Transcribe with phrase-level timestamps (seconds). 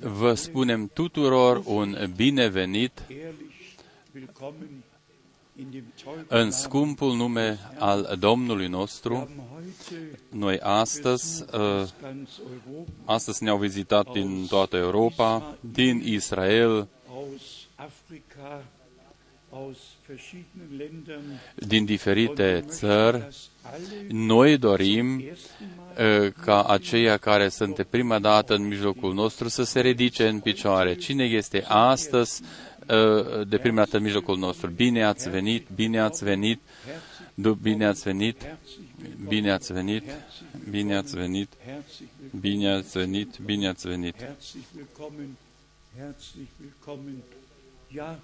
[0.00, 3.54] Vă spunem tuturor un binevenit ehrlich
[4.14, 4.84] willkommen
[5.56, 9.14] in dem teuren în scumpul nume al Domnului nostru.
[9.14, 11.48] haben heute Noi astăzi, uh,
[12.02, 12.90] ganz Europa.
[13.04, 16.88] astăzi ne-au vizitat din toată Europa, din Israel,
[21.54, 23.18] din diferite țări.
[23.18, 28.66] dass alle Noi dorim ersten Mal uh, ca aceia care sunt de prima dată în
[28.66, 30.94] mijlocul nostru să se ridice în picioare.
[30.94, 32.42] Cine este astăzi
[32.88, 34.70] uh, de prima dată în mijlocul nostru?
[34.70, 36.60] Bine ați venit, bine ați venit,
[37.34, 38.56] du- bine ați venit,
[39.28, 40.04] bine ați venit,
[40.70, 44.14] bine ați venit, herzlich willkommen, bine ați venit, bine ați venit.
[44.20, 45.36] herzlich willkommen,
[45.96, 47.22] herzlich willkommen.
[47.94, 48.18] Ja,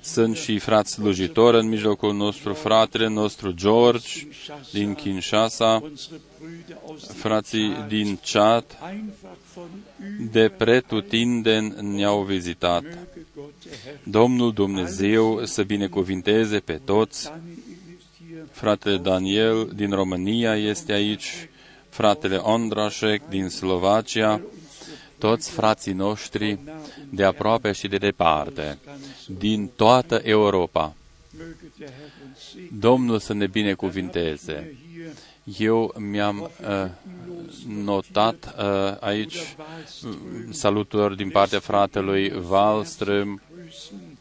[0.00, 4.26] Sunt și frați slujitori în mijlocul nostru, fratele nostru George
[4.72, 12.22] din Kinshasa, unsere Brüder aus dem frații din Chad, einfach von über de pretutindeni ne-au
[12.22, 12.82] vizitat.
[12.82, 17.24] möge Gott der Herr Domnul Dumnezeu să binecuvinteze pe toți.
[17.24, 17.46] Daniel
[17.98, 18.44] ist hier.
[18.50, 21.48] Fratele Daniel din România este aici,
[21.88, 24.40] fratele Ondrașek din Slovacia,
[25.18, 26.58] toți frații noștri
[27.10, 28.78] de aproape și de departe,
[29.26, 30.94] din toată Europa.
[31.38, 32.80] möge der Herr uns segnen.
[32.80, 34.76] Domnul să ne binecuvinteze.
[34.84, 35.12] Hier
[35.56, 36.90] Eu mi-am uh,
[37.68, 40.12] notat uh, aici uh,
[40.50, 44.18] salutări din partea fratelui Wallström, grüßen,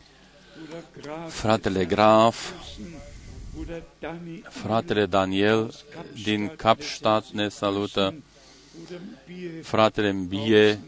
[0.55, 2.51] Bruder Graf, fratele Graf,
[3.55, 5.73] Bruder Dani, fratele Daniel
[6.23, 8.26] din Kapstadt ne salută, Bruder Bier,
[9.61, 10.79] fratele Mbie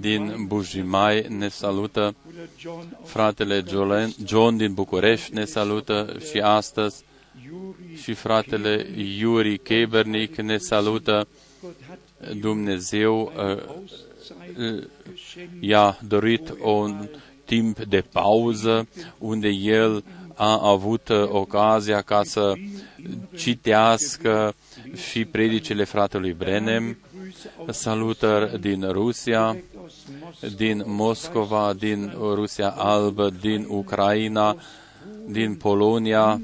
[0.00, 6.38] din Bujimai ne salută, Bruder John aus fratele Jolen- John din București ne salută și
[6.38, 7.04] astăzi
[7.46, 8.02] Juri.
[8.02, 8.86] și fratele
[9.18, 11.28] Yuri Kebernic ne salută.
[11.62, 11.98] Gott hat
[12.40, 15.52] Dumnezeu uh, Auszeit geschenkt.
[15.60, 17.08] i-a dorit un
[17.44, 18.88] timp de pauză
[19.18, 20.04] unde el
[20.34, 22.52] a avut uh, ocazia ca să
[23.36, 24.54] citească
[25.10, 27.07] și predicile fratelui Brenem, Grüße aus
[27.70, 34.56] salutări din Rusia, aus Moskau, din Moscova, din Rusia Albă, din Ucraina,
[35.26, 36.40] din Polonia,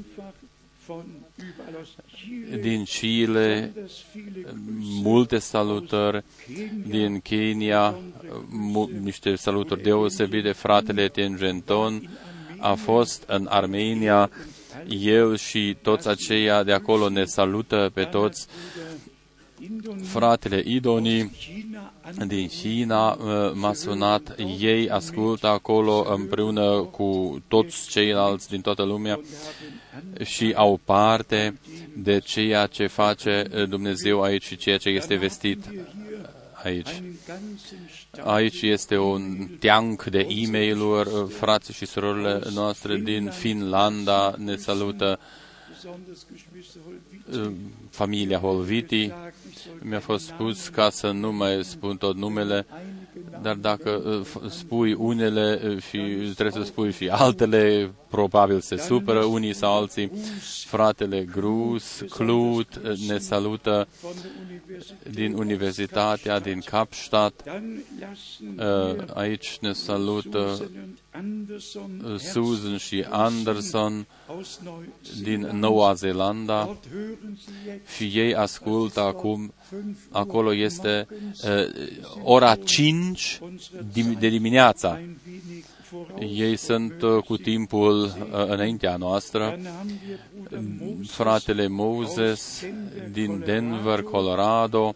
[0.87, 1.03] von
[1.37, 4.53] überall aus Chile, din Chile, das viele
[5.03, 6.23] multe salutări
[6.87, 7.95] din Kenya,
[8.49, 12.09] mu- niște salutări deosebite, fratele Tengenton
[12.57, 14.29] a fost în Armenia,
[14.87, 18.47] el și toți aceia de acolo ne salută pe toți,
[20.03, 21.93] fratele Idoni China
[22.27, 29.19] din China uh, m-a sunat, ei ascultă acolo împreună cu toți ceilalți din toată lumea
[30.23, 31.59] și au parte
[31.95, 35.63] de ceea ce face uh, Dumnezeu aici și ceea ce este vestit
[36.63, 36.87] aici.
[36.87, 43.29] einen ganzen Stamm Aici este un teanc de e mail frații și surorile noastre din
[43.29, 45.44] Finlanda ne salută, besonders Geschwister Holwitz uh,
[47.89, 49.11] familia Holviti.
[49.81, 52.65] Mi-a fost spus ca să nu mai spun tot numele,
[53.41, 55.97] dar dacă uh, f- spui unele uh, și
[56.35, 60.11] trebuie să spui și altele, probabil se supără unii sau alții.
[60.65, 65.13] Fratele Grus, Clut, uh, ne salută von der Universität.
[65.13, 67.43] din Universitatea din Kapstadt.
[67.43, 70.69] Dann lassen Uh, wir Aici ne salută
[71.15, 74.83] Susan und Anderson uh, Susan și Anderson aus Neu
[75.21, 81.07] din Noua Zeelandă Dort hören Sie jetzt și ei ascultă acum, fünf acolo este
[81.43, 81.49] uh,
[82.23, 83.39] ora 5
[83.93, 84.97] dim- de dimineața.
[84.99, 86.39] ein wenig voraus.
[86.39, 88.11] Ei sunt uh, cu timpul uh,
[88.47, 89.39] înaintea noastră.
[89.49, 92.63] Dann haben wir Bruder Moses Fratele Moses
[93.11, 94.95] din Denver, Colorado,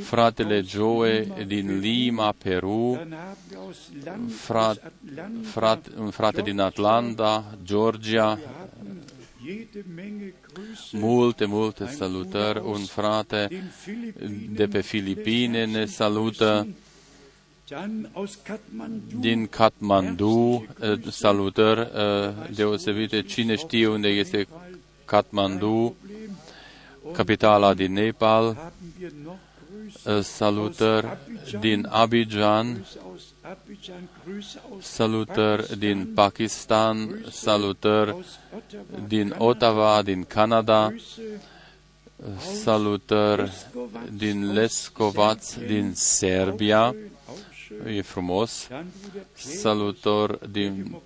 [0.00, 5.48] fratele aus Joe Lima, din Lima, Peru, Dann haben wir aus Land, Frat- aus Atlanta,
[5.50, 9.00] frat, un frate din Atlanta, Georgia, Wir haben
[9.40, 12.58] jede Menge Grüße multe, multe salutări.
[12.64, 16.66] Un frate den Philippinen, de pe Filipine ne salută,
[17.68, 23.22] dann aus Kathmandu, din Kathmandu, eh, salutări eh, deosebite.
[23.22, 24.46] Cine știe unde este
[25.04, 25.96] Kathmandu,
[27.12, 29.38] capitala din Nepal, haben wir noch
[29.68, 31.06] Grüße eh, salutări
[31.60, 40.02] din Abidjan, Grüße aus Abidjan, Grüße aus salutări din Pakistan, salutări aus Ottawa, din Ottawa,
[40.02, 41.40] din Canada, Grüße
[42.62, 43.52] salutări
[44.12, 46.84] din Leskovac, din Serbia,
[47.28, 47.96] auch schön.
[47.96, 50.96] e frumos, Dann Bruder Pierre, salutări din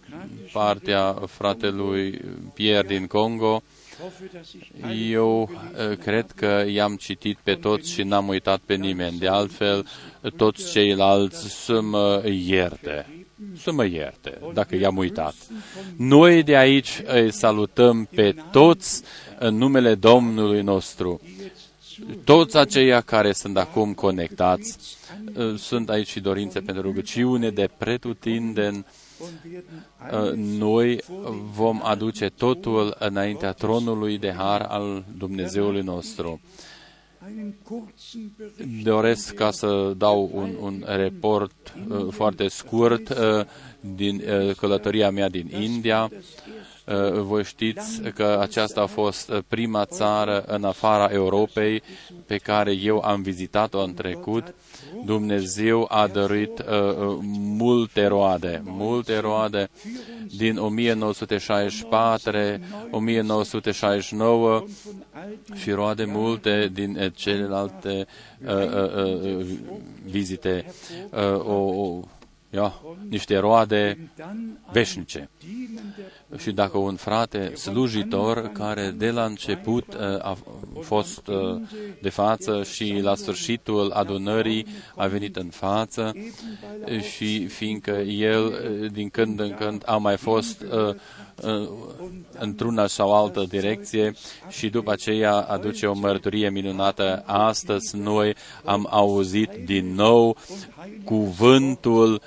[0.53, 2.21] partea fratelui
[2.55, 3.63] Pierre din Congo,
[5.11, 9.19] Eu uh, cred că i-am citit pe toți și n-am uitat pe nimeni.
[9.19, 9.87] De altfel,
[10.37, 13.07] toți ceilalți să mă ierte.
[13.57, 15.35] Să mă ierte, dacă i-am uitat.
[15.97, 19.03] Noi de aici îi salutăm pe toți
[19.39, 21.21] în numele Domnului nostru.
[22.25, 24.79] Toți aceia care sunt acum conectați,
[25.37, 29.00] uh, sunt aici și dorințe pentru rugăciune de pretutindeni, Uh,
[30.35, 31.01] noi
[31.53, 36.41] vom aduce totul înaintea tronului de har al Dumnezeului nostru.
[38.83, 43.45] Doresc ca să dau un, un report uh, foarte scurt uh,
[43.81, 46.11] din uh, călătoria mea din India.
[46.87, 51.83] Uh, voi știți că aceasta a fost prima țară în afara Europei
[52.27, 54.55] pe care eu am vizitat-o în trecut
[55.05, 59.71] Dumnezeu a dăruit uh, uh, multe roade, multe roade
[60.37, 62.37] din 1964,
[62.91, 64.65] 1969
[65.55, 68.07] și roade multe din uh, celelalte
[68.47, 69.47] uh, uh, uh,
[70.05, 70.65] vizite.
[71.11, 72.01] Uh, o, o,
[72.51, 74.11] ia, niște roade
[74.73, 75.31] veșnice.
[76.37, 80.37] Și dacă un frate slujitor care de la început uh, a
[80.81, 81.61] fost uh,
[82.01, 84.67] de față și la sfârșitul adunării
[84.97, 86.13] a venit în față
[87.15, 90.65] și fiindcă el uh, din când în când a mai fost
[92.39, 94.15] într-una sau altă direcție
[94.49, 97.23] și după aceea aduce o mărturie minunată.
[97.27, 98.35] Astăzi noi
[98.65, 100.37] am auzit din nou
[101.05, 102.23] cuvântul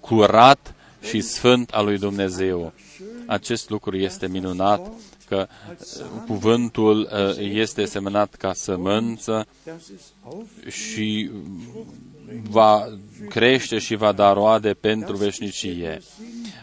[0.00, 2.72] curat și sfânt al lui Dumnezeu.
[3.26, 4.92] Acest lucru este minunat,
[5.28, 5.46] că
[6.26, 7.08] cuvântul
[7.38, 9.46] este semănat ca sămânță
[10.68, 11.30] și
[12.50, 12.88] va
[13.28, 16.02] crește și va da roade pentru veșnicie.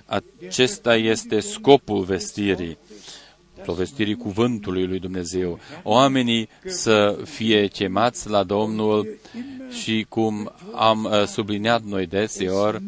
[0.06, 2.78] Acesta este scopul vestirii
[3.66, 5.60] sau vestirii cuvântului lui Dumnezeu.
[5.84, 9.18] Oamenii să fie chemați la Domnul
[9.84, 12.82] și cum am subliniat noi deseori,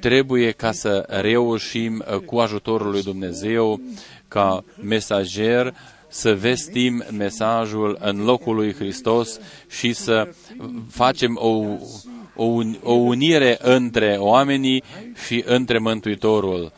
[0.00, 3.80] trebuie ca să reușim cu ajutorul lui Dumnezeu
[4.28, 5.74] ca mesager
[6.08, 9.40] să vestim mesajul în locul lui Hristos
[9.70, 10.28] și să
[10.90, 11.64] facem o,
[12.34, 14.82] o, o unire între oamenii
[15.26, 16.72] și între Mântuitorul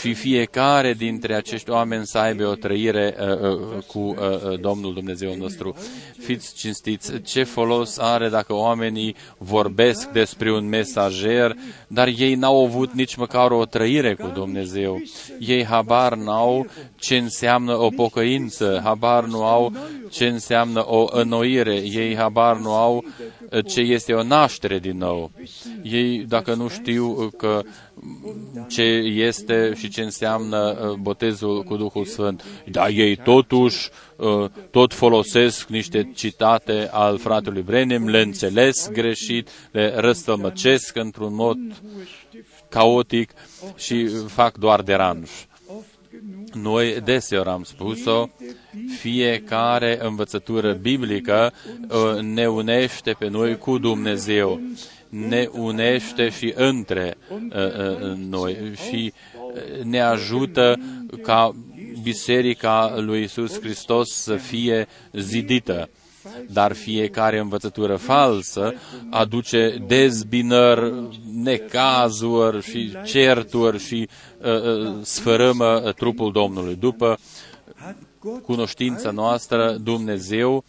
[0.00, 4.94] și fiecare dintre acești oameni să aibă o trăire uh, uh, cu uh, uh, Domnul
[4.94, 5.76] Dumnezeu nostru.
[6.18, 12.92] Fiți cinstiți, ce folos are dacă oamenii vorbesc despre un mesager, dar ei n-au avut
[12.92, 15.02] nici măcar o trăire cu Dumnezeu.
[15.38, 16.66] Ei habar n-au
[16.96, 19.72] ce înseamnă o pocăință, habar nu au
[20.10, 25.30] ce înseamnă o înnoire, ei habar nu au uh, ce este o naștere din nou.
[25.82, 27.60] Ei, dacă nu știu că
[28.68, 28.82] ce
[29.14, 32.44] este și ce înseamnă uh, botezul cu Duhul Sfânt.
[32.70, 39.92] Dar ei totuși uh, tot folosesc niște citate al fratelui Brenem, le înțeles greșit, le
[39.96, 41.58] răstălmăcesc într-un mod
[42.68, 43.32] caotic
[43.76, 45.30] și fac doar deranj.
[46.52, 48.28] Noi deseori am spus-o,
[48.98, 51.52] fiecare învățătură biblică
[51.88, 54.60] uh, ne unește pe noi cu Dumnezeu
[55.12, 58.56] ne unește și între uh, uh, noi
[58.88, 59.12] și
[59.54, 60.80] uh, ne ajută
[61.22, 61.54] ca
[62.02, 65.88] Biserica lui Isus Hristos să fie zidită.
[66.48, 68.74] Dar fiecare învățătură falsă
[69.10, 76.74] aduce dezbinări, necazuri și certuri și uh, uh, sfărâmă trupul Domnului.
[76.74, 77.18] După
[78.42, 80.64] cunoștința noastră, Dumnezeu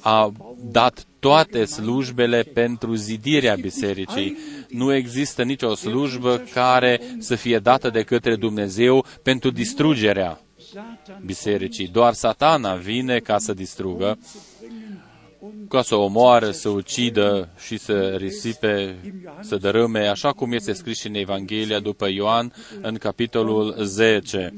[0.00, 4.36] a dat toate slujbele pentru zidirea bisericii.
[4.68, 10.40] Nu există nicio slujbă care să fie dată de către Dumnezeu pentru distrugerea
[11.24, 11.88] bisericii.
[11.88, 14.18] Doar satana vine ca să distrugă,
[15.68, 18.96] ca să omoară, să ucidă și să risipe,
[19.40, 24.54] să dărâme, așa cum este scris și în Evanghelia după Ioan, în capitolul 10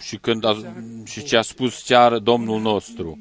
[0.00, 0.56] și, când a,
[1.04, 3.18] și ce a spus chiar Domnul nostru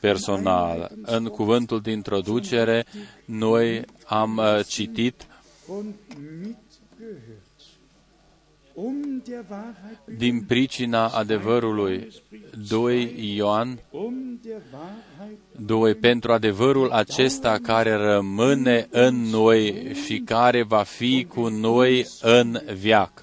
[0.00, 0.90] personal.
[1.02, 2.86] În cuvântul de introducere,
[3.24, 5.26] noi am uh, citit
[10.16, 12.08] din pricina adevărului
[12.68, 13.78] 2 Ioan
[15.66, 22.60] 2 pentru adevărul acesta care rămâne în noi și care va fi cu noi în
[22.74, 23.20] viac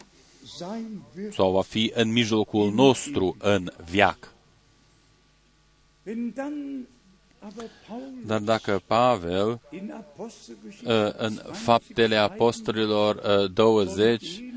[1.31, 4.33] sau va fi în mijlocul nostru în viac.
[8.25, 9.89] Dar dacă Pavel uh,
[11.17, 14.52] în Faptele Apostolilor 20 uh, uh,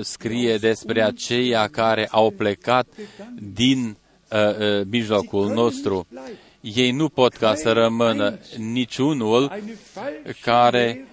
[0.00, 2.86] scrie despre aceia care au plecat
[3.34, 3.96] din
[4.30, 6.06] uh, uh, mijlocul nostru.
[6.60, 9.52] Ei nu pot ca să rămână niciunul
[10.42, 11.06] care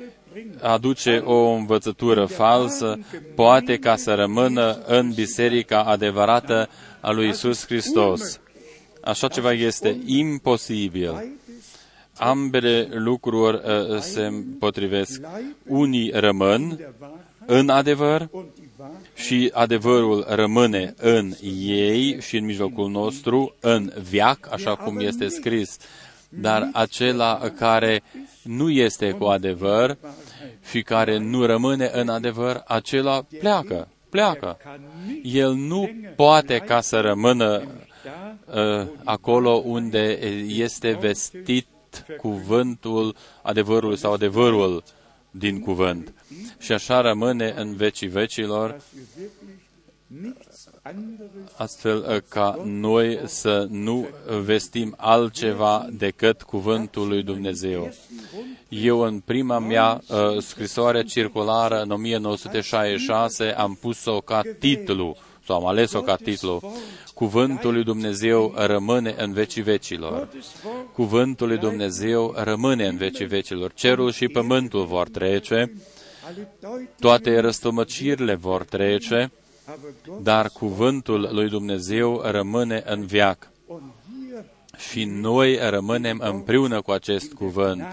[0.61, 2.99] aduce o învățătură falsă,
[3.35, 8.39] poate ca să rămână în biserica adevărată a lui Isus Hristos.
[9.01, 11.31] Așa ceva este imposibil.
[12.17, 15.21] Ambele lucruri uh, se potrivesc.
[15.67, 16.79] Unii rămân
[17.47, 18.29] în adevăr
[19.13, 21.33] și adevărul rămâne în
[21.65, 25.77] ei și în mijlocul nostru, în viac, așa cum este scris.
[26.29, 28.03] Dar acela care
[28.43, 29.97] nu este cu adevăr
[30.69, 34.57] și care nu rămâne în adevăr, acela pleacă, pleacă.
[35.23, 37.63] El nu poate ca să rămână
[38.45, 41.67] uh, acolo unde este vestit
[42.17, 44.83] cuvântul adevărului sau adevărul
[45.31, 46.13] din cuvânt.
[46.59, 48.81] Și așa rămâne în vecii vecilor,
[51.55, 54.07] astfel uh, ca noi să nu
[54.43, 57.93] vestim altceva decât cuvântul lui Dumnezeu.
[58.69, 65.67] Eu în prima mea uh, scrisoare circulară în 1966 am pus-o ca titlu, sau am
[65.67, 66.73] ales-o ca titlu,
[67.17, 70.27] Cuvântul lui Dumnezeu rămâne în vecii vecilor.
[70.93, 73.73] Cuvântul lui Dumnezeu rămâne în vecii vecilor.
[73.73, 75.71] Cerul și pământul vor trece,
[76.99, 79.31] toate răstămăcirile vor trece,
[80.21, 83.49] dar cuvântul lui Dumnezeu rămâne în viac.
[84.77, 87.83] Și noi rămânem împreună cu acest cuvânt,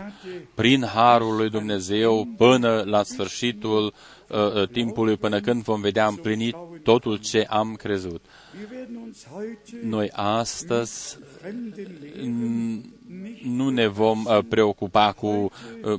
[0.55, 3.95] prin harul lui Dumnezeu, până la sfârșitul
[4.29, 8.25] uh, uh timpului, până când vom vedea împlinit totul ce am crezut.
[9.83, 11.19] Noi astăzi
[13.45, 15.51] nu ne vom uh, preocupa cu uh,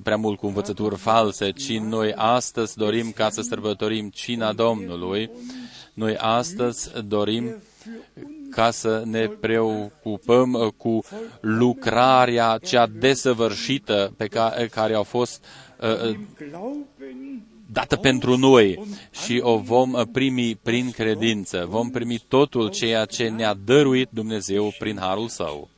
[0.04, 5.30] prea mult cu învățături false, ci noi astăzi dorim ca să sărbătorim cina Domnului.
[5.94, 7.56] Noi astăzi dorim
[8.50, 11.00] ca să ne preocupăm uh, cu
[11.40, 15.46] lucrarea cea desăvârșită pe care, care au fost
[17.72, 18.84] dată pentru noi
[19.24, 21.66] și o vom primi prin credință.
[21.70, 25.70] Vom primi totul ceea ce ne-a dăruit Dumnezeu prin harul său.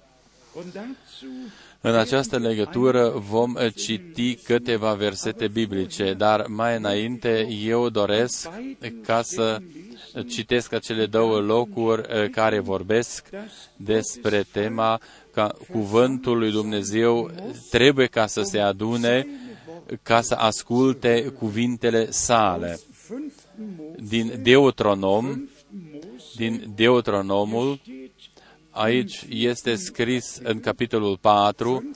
[1.82, 8.50] În această legătură vom citi câteva versete biblice, dar mai înainte eu doresc
[9.06, 9.62] ca să
[10.28, 13.26] citesc acele două locuri eh, care vorbesc
[13.76, 15.00] despre tema
[15.34, 17.32] ca cuvântul lui Dumnezeu
[17.70, 19.28] trebuie ca să se adune
[20.04, 22.80] ca să asculte cuvintele sale.
[23.96, 25.50] Din Deuteronom,
[26.36, 27.80] din Deuteronomul,
[28.70, 31.92] aici este scris în capitolul 4,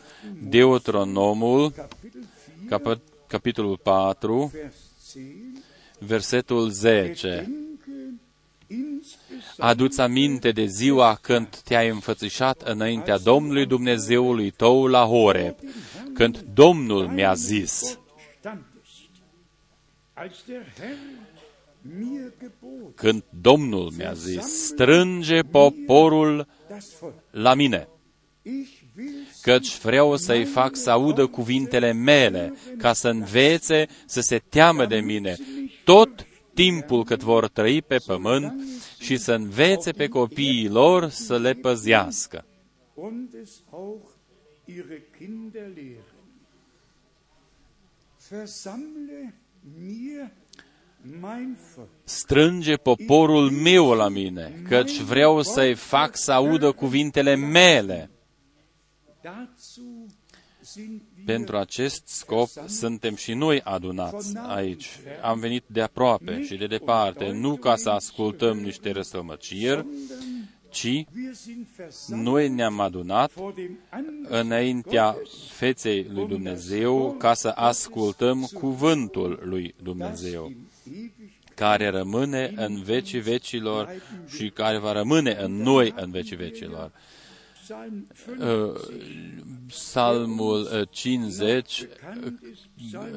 [0.50, 1.74] Deuteronomul,
[2.70, 4.52] cap- capitolul 4,
[6.00, 7.52] versetul 10.
[9.58, 15.56] Aduți aminte de ziua când te-ai înfățișat înaintea Domnului Dumnezeului tău la Horeb,
[16.14, 18.00] când Domnul mi-a zis,
[22.96, 26.48] când Domnul mi-a zis, strânge poporul
[27.32, 27.88] la mine,
[29.42, 35.00] căci vreau să-i fac să audă cuvintele mele, ca să învețe să se teamă de
[35.00, 35.38] mine.
[35.84, 36.26] Tot
[36.64, 38.54] timpul cât vor trăi pe pământ
[39.00, 42.46] și să învețe pe copiii lor să le păzească
[44.66, 46.04] ihre Kinder lehren.
[48.30, 49.36] Versammle
[49.80, 50.32] mir
[52.04, 58.10] Strânge poporul meu la mine, căci vreau să-i fac să audă cuvintele mele.
[61.26, 64.90] Pentru acest scop suntem și noi adunați aici.
[65.22, 69.86] Am venit de aproape și de departe, nu ca să ascultăm niște răsămăciri,
[70.70, 71.04] ci
[72.08, 73.32] noi ne-am adunat
[74.30, 75.18] înaintea
[75.50, 80.52] feței lui Dumnezeu ca să ascultăm cuvântul lui Dumnezeu
[81.56, 83.90] care rămâne în vecii vecilor
[84.28, 86.92] și care va rămâne în noi în vecii vecilor.
[89.68, 91.88] Psalmul 50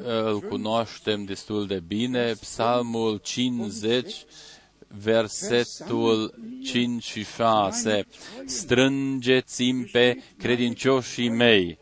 [0.03, 2.31] îl cunoaștem destul de bine.
[2.31, 4.25] Psalmul 50
[4.87, 6.33] versetul
[6.63, 8.05] 5 și 6.
[8.45, 11.77] Strângeți-mi pe credincioșii mei.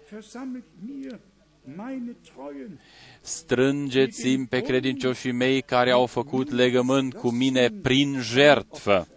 [3.22, 9.08] Strângeți-mi pe credincioșii mei care au făcut legământ cu mine prin jertfă.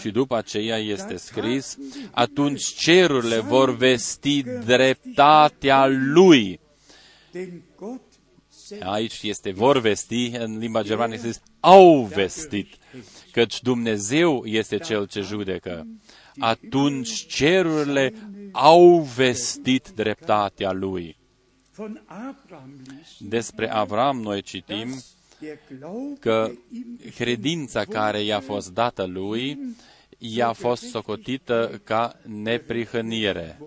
[0.00, 1.78] Și după aceea este scris,
[2.10, 6.60] atunci cerurile vor vesti dreptatea lui
[8.80, 12.68] Aici este vor vesti, în limba germană este au vestit,
[13.30, 15.86] căci Dumnezeu este Cel ce judecă.
[16.38, 18.12] Atunci cerurile
[18.52, 21.16] au vestit dreptatea Lui.
[23.18, 25.02] Despre Avram noi citim
[26.20, 26.50] că
[27.14, 29.58] credința care i-a fost dată lui
[30.18, 33.60] i-a fost socotită ca neprihănire.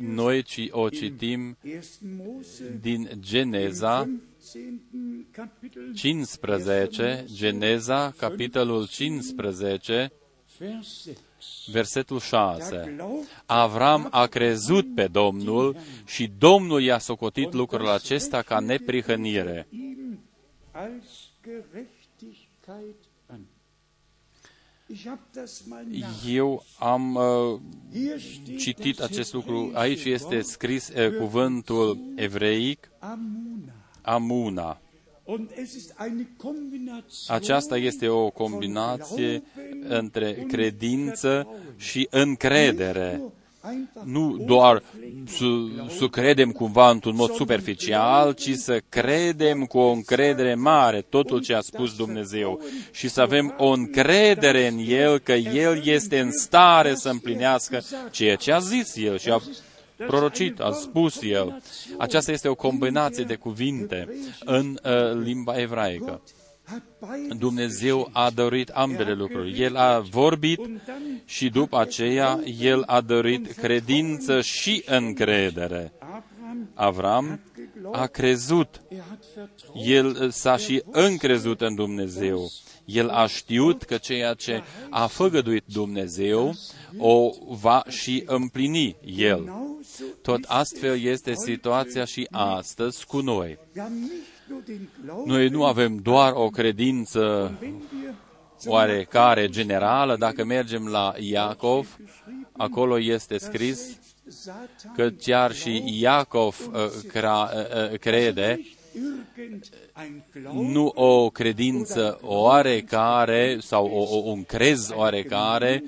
[0.00, 1.56] Noi o citim
[2.80, 4.08] din Geneza
[5.94, 10.12] 15, Geneza, capitolul 15,
[11.66, 12.96] versetul 6.
[13.46, 19.68] Avram a crezut pe Domnul și Domnul i-a socotit lucrul acesta ca neprihănire.
[26.26, 27.60] Eu am uh,
[28.58, 29.70] citit acest lucru.
[29.74, 32.90] Aici este scris uh, cuvântul evreic
[34.02, 34.80] Amuna.
[37.28, 39.42] Aceasta este o combinație
[39.88, 43.22] între credință și încredere.
[44.04, 44.82] Nu doar
[45.26, 45.44] să,
[45.98, 51.54] să credem cumva într-un mod superficial, ci să credem cu o încredere mare totul ce
[51.54, 56.94] a spus Dumnezeu și să avem o încredere în El că El este în stare
[56.94, 59.42] să împlinească ceea ce a zis El și a
[60.06, 61.62] prorocit, a spus el.
[61.98, 64.08] Aceasta este o combinație de cuvinte
[64.44, 66.20] în uh, limba evraică.
[67.38, 69.60] Dumnezeu a dorit ambele lucruri.
[69.60, 70.60] El a vorbit
[71.24, 75.92] și după aceea El a dorit credință și încredere.
[76.74, 77.40] Avram
[77.92, 78.82] a crezut.
[79.74, 82.50] El s-a și încrezut în Dumnezeu.
[82.84, 86.54] El a știut că ceea ce a făgăduit Dumnezeu
[86.98, 89.52] o va și împlini El.
[90.22, 93.58] Tot astfel este situația și astăzi cu noi.
[95.24, 97.52] Noi nu avem doar o credință
[98.66, 100.16] oarecare generală.
[100.16, 101.98] Dacă mergem la Iacov,
[102.52, 103.98] acolo este scris
[104.96, 108.60] că chiar și Iacov uh, cra, uh, uh, crede
[110.52, 115.84] nu o credință oarecare sau o, o, un crez oarecare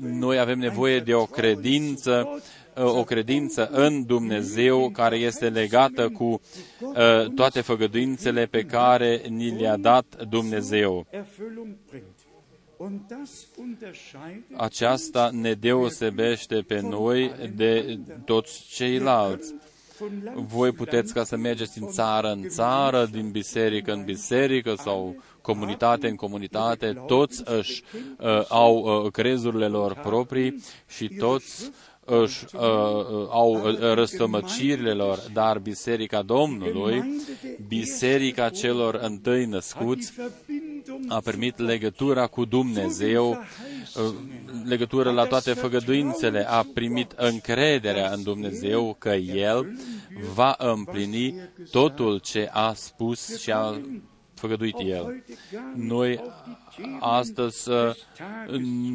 [0.00, 2.42] noi avem nevoie de o credință,
[2.74, 9.76] o credință în Dumnezeu care este legată cu uh, toate făgăduințele pe care ni le-a
[9.76, 11.06] dat Dumnezeu.
[14.56, 19.54] Aceasta ne deosebește pe noi de toți ceilalți.
[20.34, 26.08] Voi puteți ca să mergeți din țară în țară, din biserică în biserică sau comunitate
[26.08, 27.82] în comunitate, toți își
[28.18, 31.70] uh, au uh, crezurile lor proprii și toți
[32.04, 37.02] își uh, uh, au uh, răstămăcirile lor, dar Biserica Domnului,
[37.68, 40.12] Biserica celor întâi născuți,
[41.08, 44.14] a primit legătura cu Dumnezeu, uh,
[44.64, 49.78] legătură la toate făgăduințele, a primit încrederea în Dumnezeu că El
[50.34, 51.34] va împlini
[51.70, 53.80] totul ce a spus și a
[54.44, 55.24] făgăduit El.
[55.74, 56.20] Noi
[57.00, 57.94] astăzi uh,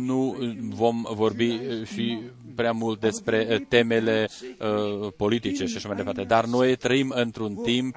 [0.08, 0.38] nu
[0.70, 1.60] vom vorbi
[1.94, 2.20] și
[2.56, 7.56] prea mult despre uh, temele uh, politice și așa mai departe, dar noi trăim într-un
[7.56, 7.96] timp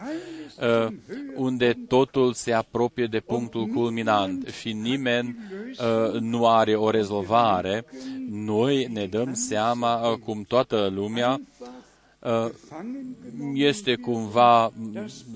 [0.60, 0.92] uh,
[1.36, 5.36] unde totul se apropie de punctul culminant și nimeni
[5.68, 7.84] uh, nu are o rezolvare.
[8.30, 11.40] Noi ne dăm seama uh, cum toată lumea
[13.54, 14.72] este cumva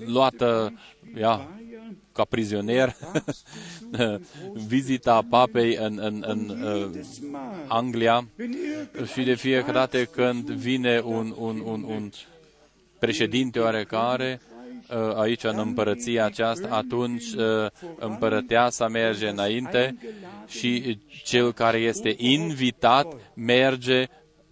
[0.05, 0.73] luată,
[1.19, 1.47] ia,
[2.17, 2.95] ca prizonier
[4.73, 6.89] vizita papei în, în, în uh,
[7.67, 8.27] Anglia
[9.13, 12.11] și de fiecare dată când vine un, un, un, un
[12.99, 14.41] președinte oarecare
[14.89, 17.67] uh, aici în împărăția aceasta, atunci uh,
[17.99, 19.97] împărăteasa merge înainte
[20.47, 24.07] și cel care este invitat merge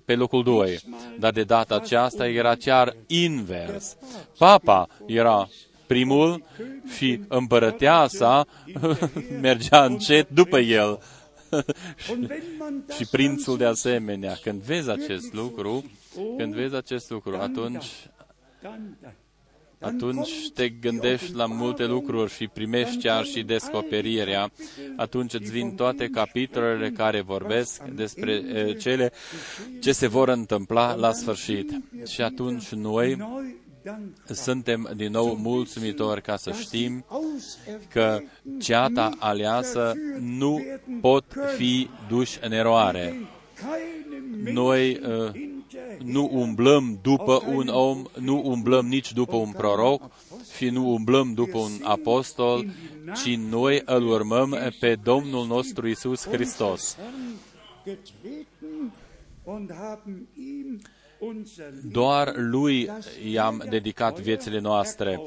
[0.05, 0.79] pe locul 2.
[1.19, 3.97] Dar de data aceasta era chiar invers.
[4.37, 5.47] Papa era
[5.87, 6.43] primul
[6.95, 8.45] și împărăteasa
[9.41, 10.99] mergea încet după el.
[12.97, 14.37] și prințul de asemenea.
[14.41, 15.83] Când vezi acest lucru,
[16.37, 17.85] când vezi acest lucru, atunci
[19.79, 24.51] atunci te gândești la multe lucruri și primești chiar și descoperirea.
[24.95, 28.41] Atunci îți vin toate capitolele care vorbesc despre
[28.73, 29.11] cele
[29.79, 31.71] ce se vor întâmpla la sfârșit.
[32.07, 33.17] Și atunci noi
[34.29, 37.05] suntem din nou mulțumitori ca să știm
[37.89, 38.19] că
[38.59, 40.63] ceata aleasă nu
[41.01, 41.23] pot
[41.57, 43.27] fi duși în eroare.
[44.43, 45.31] Noi uh,
[46.03, 50.11] nu umblăm după un om, nu umblăm nici după un proroc
[50.55, 52.65] și nu umblăm după un apostol,
[53.23, 56.97] ci noi îl urmăm pe Domnul nostru Isus Hristos.
[61.83, 62.89] Doar lui
[63.31, 65.21] i-am dedicat viețile noastre.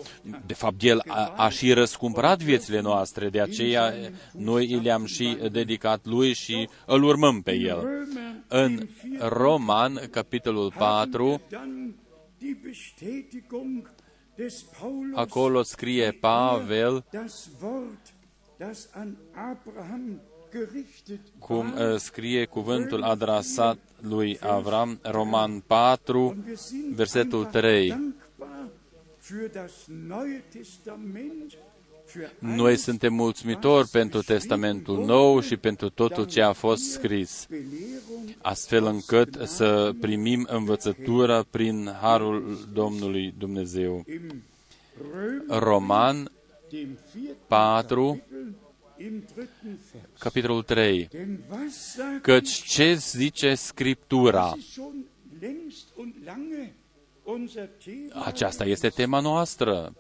[0.47, 3.95] De fapt, el a, a și răscumpărat viețile noastre, de aceea
[4.33, 8.07] noi le-am și dedicat lui și îl urmăm pe el.
[8.49, 11.41] În Roman, capitolul 4,
[15.15, 17.05] acolo scrie Pavel
[21.39, 26.37] cum uh, scrie cuvântul adresat lui Avram, Roman 4,
[26.95, 28.15] versetul 3.
[32.39, 37.47] Noi suntem mulțumitori pentru Testamentul Nou și pentru totul ce a fost scris,
[38.43, 44.05] astfel încât să primim învățătura prin Harul Domnului Dumnezeu.
[45.49, 46.31] Roman
[47.47, 48.23] 4,
[50.19, 51.09] capitolul 3.
[52.23, 54.57] Căci ce zice Scriptura?
[58.25, 59.93] Aceasta este tema noastră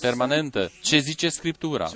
[0.00, 0.70] permanentă.
[0.82, 1.90] Ce zice Scriptura?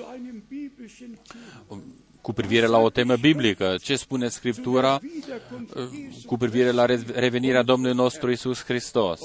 [2.20, 5.00] Cu privire la o temă biblică, ce spune Scriptura
[6.26, 9.20] cu privire la revenirea Domnului nostru Isus Hristos?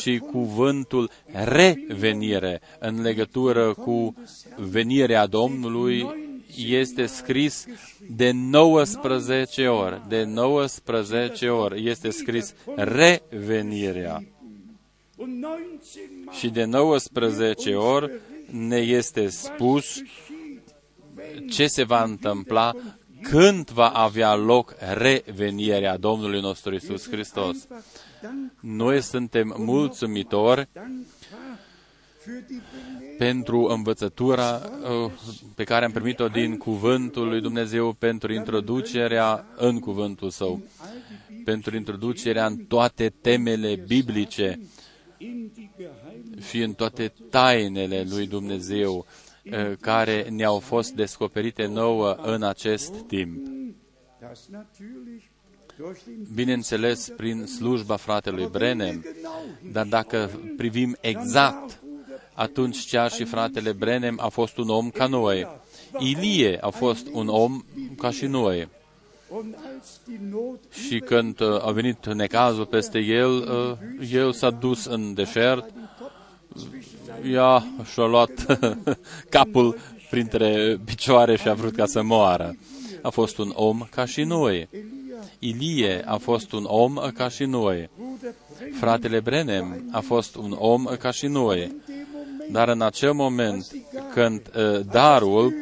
[0.00, 1.10] și cuvântul
[1.44, 4.14] revenire în legătură cu
[4.56, 6.06] venirea Domnului
[6.56, 7.66] este scris
[8.10, 10.02] de 19 ori.
[10.08, 14.24] De 19 ori este scris revenirea.
[16.30, 18.10] Și de 19 ori
[18.50, 20.02] ne este spus
[21.50, 22.72] ce se va întâmpla
[23.22, 27.56] când va avea loc revenirea Domnului nostru Isus Hristos.
[28.60, 30.68] Noi suntem mulțumitori
[33.18, 34.60] pentru învățătura
[35.04, 35.12] uh,
[35.54, 40.62] pe care am primit-o din Cuvântul lui Dumnezeu, pentru introducerea în Cuvântul Său,
[41.44, 44.60] pentru introducerea în toate temele biblice
[46.48, 49.06] și în toate tainele lui Dumnezeu
[49.44, 53.46] uh, care ne-au fost descoperite nouă în acest timp.
[56.34, 59.04] Bineînțeles prin slujba fratelui Brenem,
[59.72, 61.82] dar dacă privim exact,
[62.34, 65.46] atunci chiar și fratele Brenem a fost un om ca noi.
[65.98, 67.64] Ilie a fost un om
[67.96, 68.68] ca și noi.
[70.86, 75.70] Și când uh, a venit necazul peste el, uh, el s-a dus în deșert,
[77.32, 78.58] ea și-a luat
[79.36, 79.78] capul
[80.10, 82.56] printre picioare și a vrut ca să moară.
[83.02, 84.68] A fost un om ca și noi.
[85.38, 87.90] Ilie a fost un om ca și noi.
[88.80, 91.74] Fratele Brenem a fost un om ca și noi.
[92.50, 93.66] Dar în acel moment
[94.12, 95.54] când uh, darul,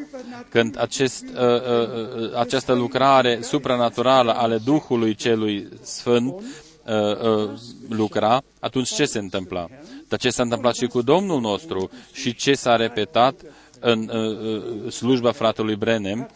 [0.48, 6.42] când acest, uh, uh, uh, această lucrare supranaturală ale Duhului Celui Sfânt uh,
[6.84, 7.50] uh,
[7.88, 9.66] lucra, atunci ce se întâmpla?
[10.08, 13.40] Dar ce s-a întâmplat și cu Domnul nostru și ce s-a repetat
[13.80, 16.30] în uh, uh slujba fratelui Brenem,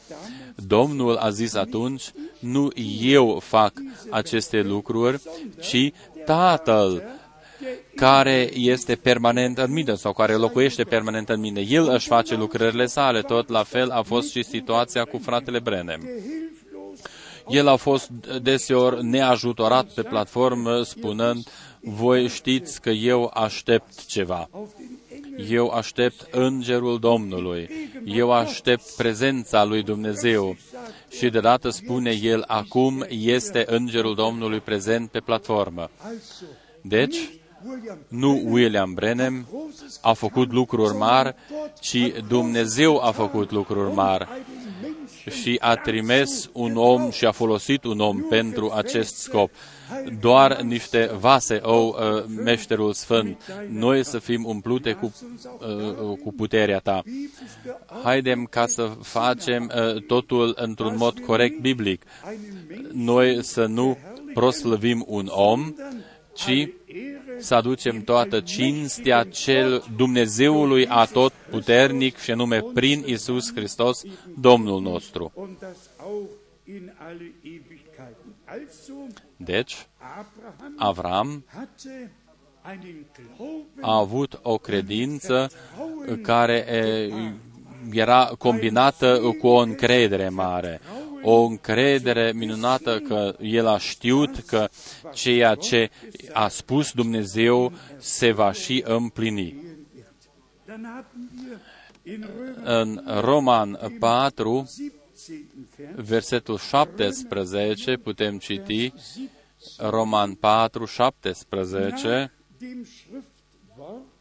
[0.66, 2.02] Domnul a zis atunci,
[2.38, 3.72] nu eu fac
[4.10, 5.20] aceste lucruri,
[5.60, 5.92] ci
[6.24, 7.02] Tatăl
[7.94, 11.60] care este permanent în mine sau care locuiește permanent în mine.
[11.60, 16.08] El își face lucrările sale, tot la fel a fost și situația cu fratele Brenem.
[17.48, 18.10] El a fost
[18.42, 21.48] deseori neajutorat pe platformă spunând,
[21.80, 24.48] voi știți că eu aștept ceva.
[25.48, 27.68] Eu aștept îngerul Domnului.
[28.04, 30.56] Eu aștept prezența lui Dumnezeu.
[31.10, 35.90] Și deodată spune el, acum este îngerul Domnului prezent pe platformă.
[36.80, 37.16] Deci,
[38.08, 39.46] nu William Brenem
[40.00, 41.34] a făcut lucruri mari,
[41.80, 44.28] ci Dumnezeu a făcut lucruri mari
[45.30, 49.50] și a trimis un om și a folosit un om pentru acest scop
[50.20, 53.40] doar niște vase, o uh, meșterul sfânt.
[53.68, 55.14] Noi să fim umplute cu,
[55.60, 57.02] uh, cu puterea ta.
[58.02, 62.04] Haidem ca să facem uh, totul într-un mod corect biblic.
[62.92, 63.98] Noi să nu
[64.34, 65.74] proslăvim un om,
[66.34, 66.68] ci
[67.38, 74.02] să aducem toată cinstea cel Dumnezeului atot puternic și anume prin Isus Hristos,
[74.40, 75.32] Domnul nostru.
[79.36, 79.86] Deci,
[80.76, 81.44] Avram
[82.70, 85.50] einen Glauben, a avut o credință
[86.22, 87.12] care e,
[87.92, 90.80] era combinată cu o încredere mare.
[91.28, 94.68] O încredere minunată că el a știut că
[95.14, 95.90] ceea ce
[96.32, 99.54] a spus Dumnezeu se va și împlini.
[100.66, 101.58] dann haben wir
[102.02, 105.44] in Römer În Roman 4, 17
[105.76, 108.92] Vers, versetul 17, putem citi
[109.78, 113.34] Roman 4, 17, dem Schriftwort
[113.76, 114.14] vorher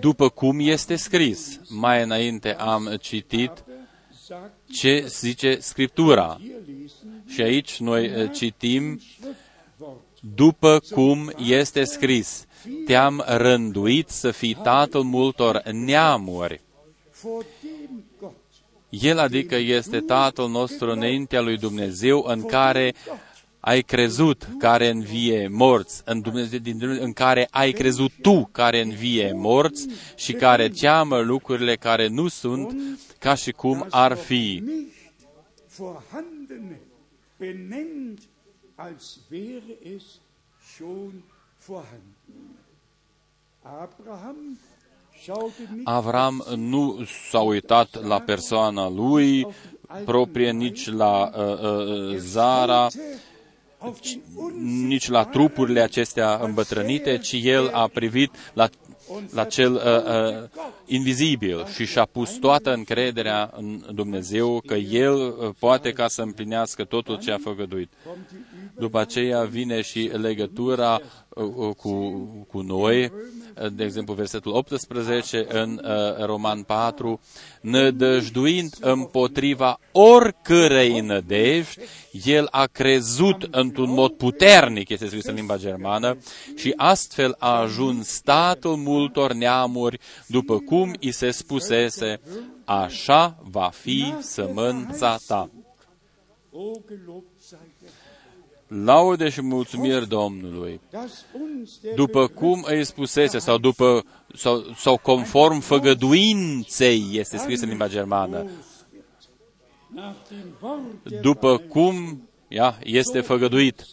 [0.00, 1.60] după cum este scris.
[1.68, 3.67] Mai înainte am citit sagt,
[4.72, 6.38] ce zice Scriptura.
[6.40, 10.00] hier lesen, Și aici noi eh, citim Schriftwort,
[10.34, 12.46] după cum este scris.
[12.86, 16.60] Te-am rânduit să fii tatăl multor neamuri.
[17.22, 18.36] vor dem Gott,
[18.88, 22.94] El adică este Tatăl nostru înaintea lui Dumnezeu în care
[23.68, 28.80] ai crezut care învie morți, în, Dumnezeu, din Dumnezeu, în care ai crezut tu care
[28.80, 32.76] învie morți și care cheamă lucrurile care nu sunt
[33.18, 34.62] ca și cum ar fi.
[34.64, 34.98] nicht
[35.76, 36.80] vorhandene
[37.38, 38.20] benennt,
[38.74, 40.04] als wäre es
[40.74, 41.12] schon
[41.66, 42.56] vorhanden.
[43.62, 44.58] Abraham
[45.22, 49.46] schaute nicht Avram nu s-a uitat la persoana lui
[50.04, 53.28] proprie, nici la uh, uh, Zara, auf den
[54.62, 58.68] nici la trupurile acestea îmbătrânite, ci el a privit la,
[59.32, 60.48] la cel uh, uh,
[60.86, 66.84] invizibil și și-a pus toată încrederea în Dumnezeu că el uh, poate ca să împlinească
[66.84, 67.92] totul ce a făgăduit.
[68.04, 68.38] kommt die
[68.78, 71.27] După aceea vine și legătura uh, uh,
[71.76, 71.92] cu,
[72.48, 77.20] cu noi, uh, de exemplu versetul 18 în uh, Roman 4,
[77.60, 81.80] nădăjduind împotriva oricărei nădejdi,
[82.24, 86.18] el a crezut într-un mod puternic, este scris în limba germană,
[86.56, 92.20] și astfel a ajuns statul multor neamuri, după cum i se spusese,
[92.64, 95.50] așa va fi sămânța ta.
[96.50, 97.90] O gelobt sei der
[98.68, 100.80] Laude și mulțumiri Domnului.
[100.90, 104.04] dass uns der după cum îi spusese, sau după,
[104.34, 108.46] sau, sau conform făgăduinței, este scris în limba germană,
[109.94, 113.86] nach dem Wort der după cum ia, este făgăduit,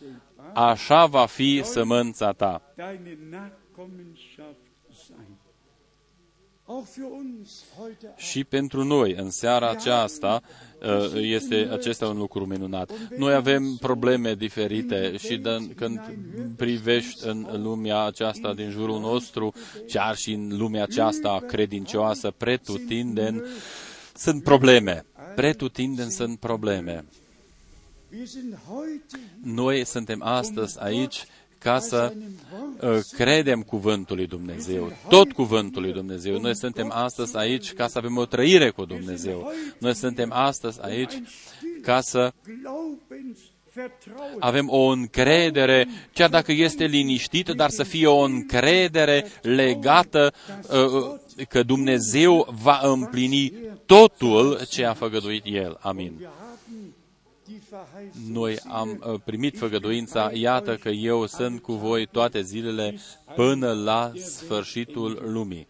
[0.54, 2.62] așa va fi sămânța ta.
[2.76, 4.60] deine Nachkommenschaft
[5.08, 5.38] sein.
[6.68, 10.65] Auch für uns heute Și pentru noi, în seara aceasta, uh,
[11.16, 12.92] este acesta un lucru minunat.
[13.18, 16.00] Noi avem probleme diferite și de, când
[16.58, 19.54] privești în lumea aceasta din jurul nostru,
[19.88, 23.42] chiar și în lumea aceasta credincioasă, pretutindeni,
[24.16, 25.06] sunt probleme.
[25.36, 27.06] Pretutindeni sunt probleme.
[28.18, 31.26] Wir sind heute Noi suntem astăzi aici
[31.66, 32.14] ca să
[32.82, 36.40] uh, credem cuvântul lui Dumnezeu, tot cuvântul lui Dumnezeu.
[36.40, 39.52] Noi suntem astăzi aici ca să avem o trăire cu Dumnezeu.
[39.78, 41.14] Noi suntem astăzi aici
[41.82, 43.38] ca să Glaubens
[43.74, 51.46] Vertrauen avem o încredere, chiar dacă este liniștită, dar să fie o încredere legată uh,
[51.50, 53.54] că Dumnezeu va împlini
[53.86, 55.78] totul ce a făgăduit El.
[55.82, 56.28] Amin.
[58.32, 63.00] Noi am uh, primit făgăduința, iată că eu sunt cu voi toate zilele
[63.36, 65.68] până la sfârșitul lumii.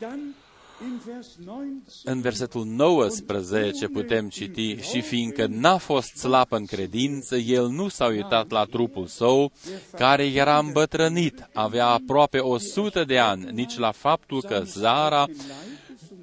[0.00, 0.34] dann
[0.82, 7.36] in Vers 19 În versetul 19 putem citi, și fiindcă n-a fost slab în credință,
[7.36, 9.52] el nu s-a uitat la trupul său,
[9.96, 15.26] care era îmbătrânit, avea aproape 100 de ani, nici la faptul că Zara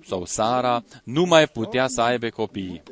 [0.08, 2.84] sau Sara nu mai putea să aibă copii.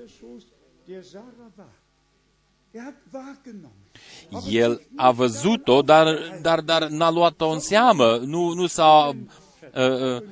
[4.50, 6.08] El a văzut-o, dar,
[6.42, 10.24] dar, dar n-a luat-o în seamă, nu, nu s-a uh, uh,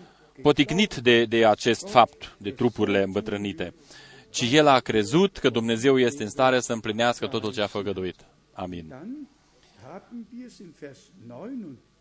[0.41, 3.73] poticnit de, de acest fapt, de trupurile îmbătrânite,
[4.29, 8.25] ci el a crezut că Dumnezeu este în stare să împlinească totul ce a făgăduit.
[8.53, 8.93] Amin.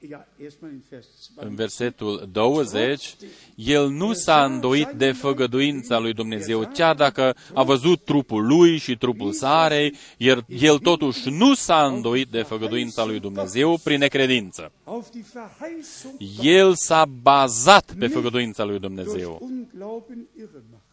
[0.01, 1.51] Dann haben wir es in Vers 9 und ja, erstmal in Vers 20.
[1.51, 3.17] În versetul 20,
[3.55, 8.97] el nu s-a îndoit de făgăduința lui Dumnezeu, chiar dacă a văzut trupul lui și
[8.97, 14.73] trupul Sarei, el, el totuși nu s-a îndoit de făgăduința lui Dumnezeu prin necredință.
[14.85, 19.39] Auf die Verheißung El s-a bazat pe făgăduința lui durch Dumnezeu.
[19.43, 20.85] Unglauben irre macht.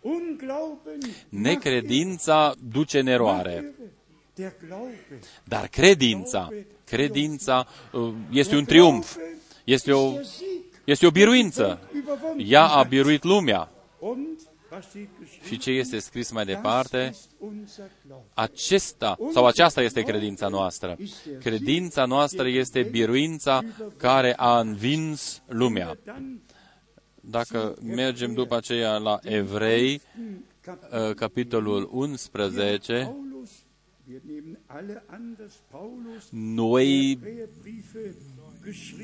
[0.00, 3.60] Unglauben Necredința duce în eroare, irre.
[3.60, 3.93] Der Glaube
[5.44, 6.48] dar credința,
[6.84, 9.16] credința uh, este un triumf,
[9.64, 11.80] este o, der Sieg este o biruință.
[11.94, 12.46] überwunden.
[12.46, 13.68] Ea a biruit lumea.
[13.98, 14.38] Und
[15.46, 17.14] Și ce este scris mai departe,
[18.34, 20.96] acesta sau aceasta este credința noastră.
[21.40, 23.62] Credința noastră este biruința
[23.96, 25.98] care a învins lumea.
[27.20, 30.00] Dacă mergem după aceea la Evrei,
[30.66, 33.16] uh, capitolul 11,
[36.30, 37.18] noi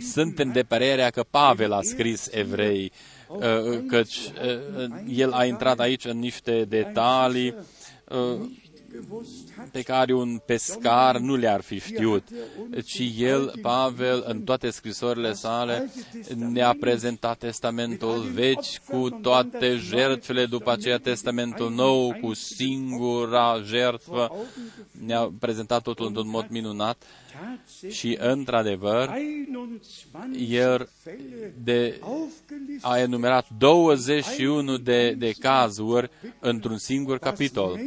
[0.00, 2.92] suntem de părerea că Pavel a scris evrei,
[3.28, 7.54] uh, căci uh, el a intrat aici în niște detalii
[9.72, 12.28] pe care un pescar nu le-ar fi știut,
[12.84, 15.90] ci el, Pavel, în toate scrisorile sale,
[16.34, 24.32] ne-a prezentat Testamentul Vechi cu toate jertfele, după aceea Testamentul Nou cu singura jertfă,
[24.90, 27.02] ne-a prezentat totul într-un mod minunat
[27.90, 29.10] și, într-adevăr,
[30.48, 30.88] el
[31.62, 32.00] de,
[32.80, 37.80] a enumerat 21 de, de cazuri într-un singur capitol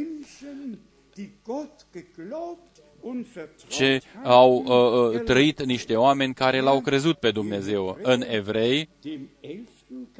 [3.68, 7.98] ce au uh, uh, trăit niște oameni care l-au crezut pe Dumnezeu.
[8.02, 8.88] În Evrei,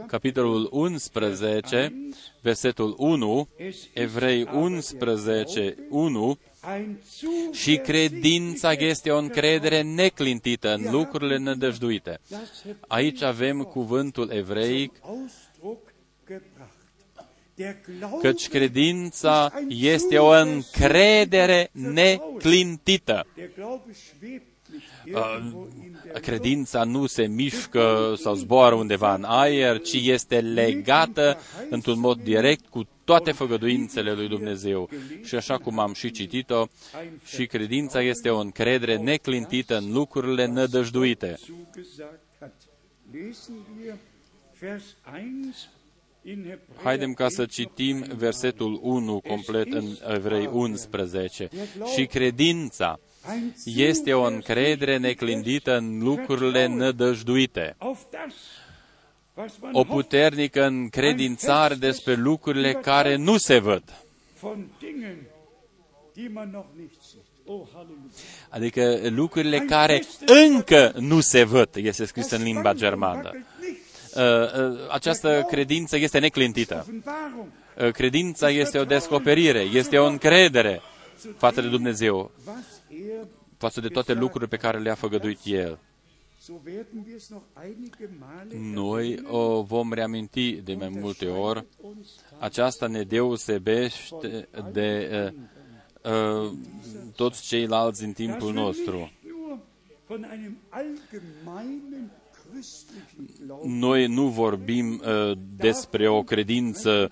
[0.07, 1.95] capitolul 11,
[2.41, 3.49] versetul 1,
[3.93, 6.39] Evrei 11, 1,
[7.53, 12.21] și credința este o încredere neclintită în lucrurile nădăjduite.
[12.89, 14.93] Aici avem cuvântul evreic
[18.21, 23.27] căci credința este o încredere neclintită.
[25.13, 31.39] Uh, credința nu se mișcă sau zboară undeva în aer, ci este legată
[31.71, 34.89] într-un mod direct cu toate făgăduințele lui Dumnezeu.
[35.23, 36.67] Și așa cum am și citit-o,
[37.25, 41.39] și credința este o încredere neclintită în lucrurile nădăjduite.
[46.83, 51.49] Haidem ca să citim versetul 1 complet în Evrei 11.
[51.95, 52.99] Și credința
[53.65, 57.77] este o încredere neclindită în lucrurile nădăjduite.
[59.73, 63.83] O puternică încredințare despre lucrurile care nu se văd.
[68.49, 70.03] Adică lucrurile care
[70.47, 73.31] încă nu se văd, este scris în limba germană.
[74.17, 76.87] Uh, uh, această credință este neclintită.
[77.79, 80.81] Uh, credința este o descoperire, este o încredere
[81.37, 82.31] față de Dumnezeu,
[83.59, 85.79] față de toate lucrurile pe care le-a făgăduit El.
[88.59, 91.65] Noi o vom reaminti de mai multe ori.
[92.39, 95.11] Aceasta ne deosebește de
[96.03, 96.53] uh, uh,
[97.17, 99.11] toți ceilalți în timpul nostru
[103.63, 107.11] noi nu vorbim uh, despre o credință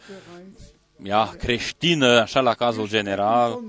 [1.02, 3.60] ia, creștină, așa la cazul general.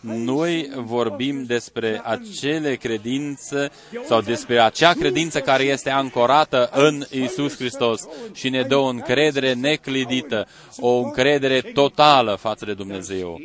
[0.00, 3.70] Noi vorbim despre acele credințe
[4.04, 9.52] sau despre acea credință care este ancorată în Isus Hristos și ne dă o încredere
[9.52, 10.46] neclidită,
[10.78, 13.40] o încredere totală față de Dumnezeu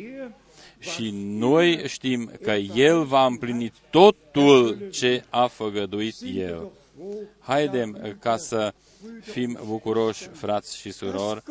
[0.78, 6.70] și noi știm că El va împlini totul ce a făgăduit El.
[7.38, 8.74] Haidem ca să
[9.20, 11.42] fim bucuroși, frați și surori,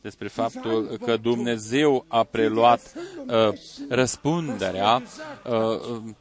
[0.00, 2.94] despre faptul că Dumnezeu a preluat
[3.26, 3.48] uh,
[3.88, 5.02] răspunderea
[5.44, 6.14] uh,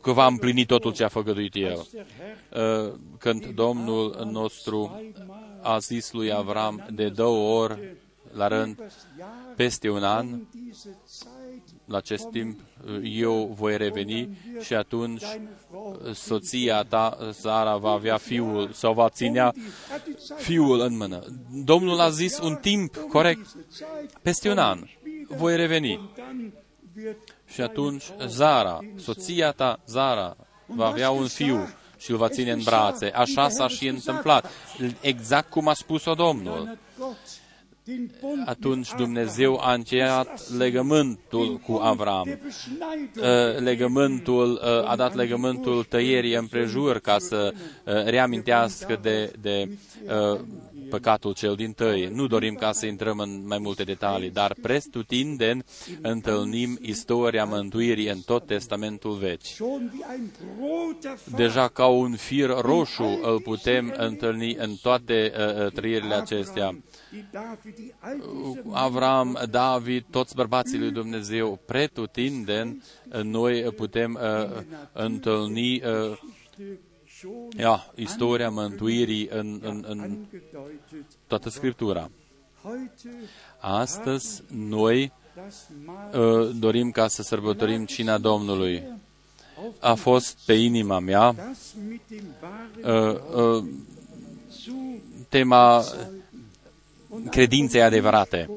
[0.00, 1.86] că va împlini totul ce a făgăduit El.
[1.86, 5.00] Uh, când Domnul nostru
[5.62, 7.96] a zis lui Avram de două ori
[8.36, 8.92] la rând,
[9.56, 10.26] peste un an,
[11.84, 12.60] la acest timp,
[13.02, 15.22] eu voi reveni și atunci
[16.12, 19.54] soția ta, Sara, va avea fiul sau va ținea
[20.36, 21.24] fiul în mână.
[21.64, 23.56] Domnul a zis un timp corect,
[24.22, 24.88] peste un an,
[25.36, 26.10] voi reveni.
[27.46, 31.68] Și atunci Zara, soția ta, Zara, va avea un fiu
[31.98, 33.06] și îl va ține în brațe.
[33.06, 34.50] Așa s-a și întâmplat,
[35.00, 36.78] exact cum a spus-o Domnul
[38.46, 42.28] atunci Dumnezeu a încheiat legământul cu Avram.
[42.28, 49.68] Uh, legământul, uh, a dat legământul tăierii împrejur ca să uh, reamintească de, de
[50.90, 52.08] păcatul cel din tăi.
[52.12, 55.64] Nu dorim ca să intrăm în mai multe detalii, dar prestutindeni
[56.02, 59.46] întâlnim istoria mântuirii în tot Testamentul Vechi.
[61.36, 66.76] Deja ca un fir roșu îl putem întâlni în toate uh, trăirile acestea.
[68.72, 72.82] Avram, David, toți bărbații lui Dumnezeu, pretutindeni,
[73.22, 76.18] noi putem uh, întâlni uh,
[77.56, 80.24] ja, istoria mântuirii în, în, în
[81.26, 82.10] toată Scriptura.
[83.58, 85.12] Astăzi, noi
[86.12, 88.82] uh, dorim ca să sărbătorim cina Domnului.
[89.80, 91.34] A fost pe inima mea
[92.84, 93.64] uh, uh,
[95.28, 95.84] tema
[97.30, 98.50] credinței adevărate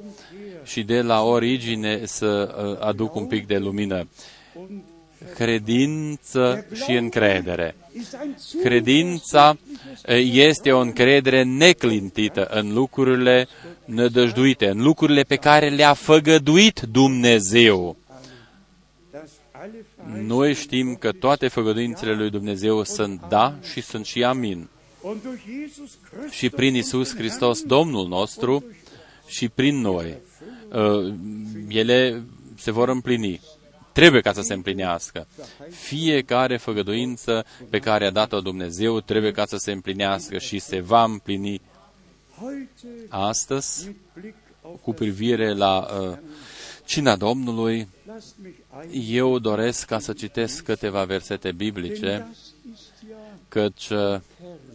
[0.63, 4.07] și de la origine să uh, aduc un pic de lumină.
[5.35, 7.75] Credință și încredere.
[8.63, 9.57] Credința
[10.07, 13.47] uh, este o încredere neclintită în lucrurile
[13.85, 17.97] nădăjduite, în lucrurile pe care le-a făgăduit Dumnezeu.
[20.25, 24.67] Noi știm că toate făgăduințele lui Dumnezeu sunt da și sunt și amin.
[26.29, 28.63] Și prin Isus Hristos, Domnul nostru,
[29.27, 30.17] și prin noi,
[30.71, 31.13] uh,
[31.67, 32.23] ele
[32.57, 33.39] se vor împlini.
[33.99, 35.27] Trebuie ca să se împlinească.
[35.69, 41.03] Fiecare făgăduință pe care a dat-o Dumnezeu trebuie ca să se împlinească și se va
[41.03, 41.61] împlini
[43.09, 43.91] astăzi
[44.81, 46.17] cu privire la uh,
[46.85, 47.87] cina Domnului,
[49.09, 52.27] eu doresc ca să citesc câteva versete biblice,
[53.47, 54.19] căci uh,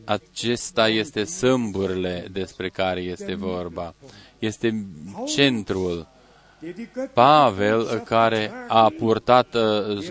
[0.05, 3.95] acesta este sâmburile despre care este vorba.
[4.39, 4.87] Este
[5.35, 6.13] centrul
[7.13, 10.05] Pavel, care a purtat uh,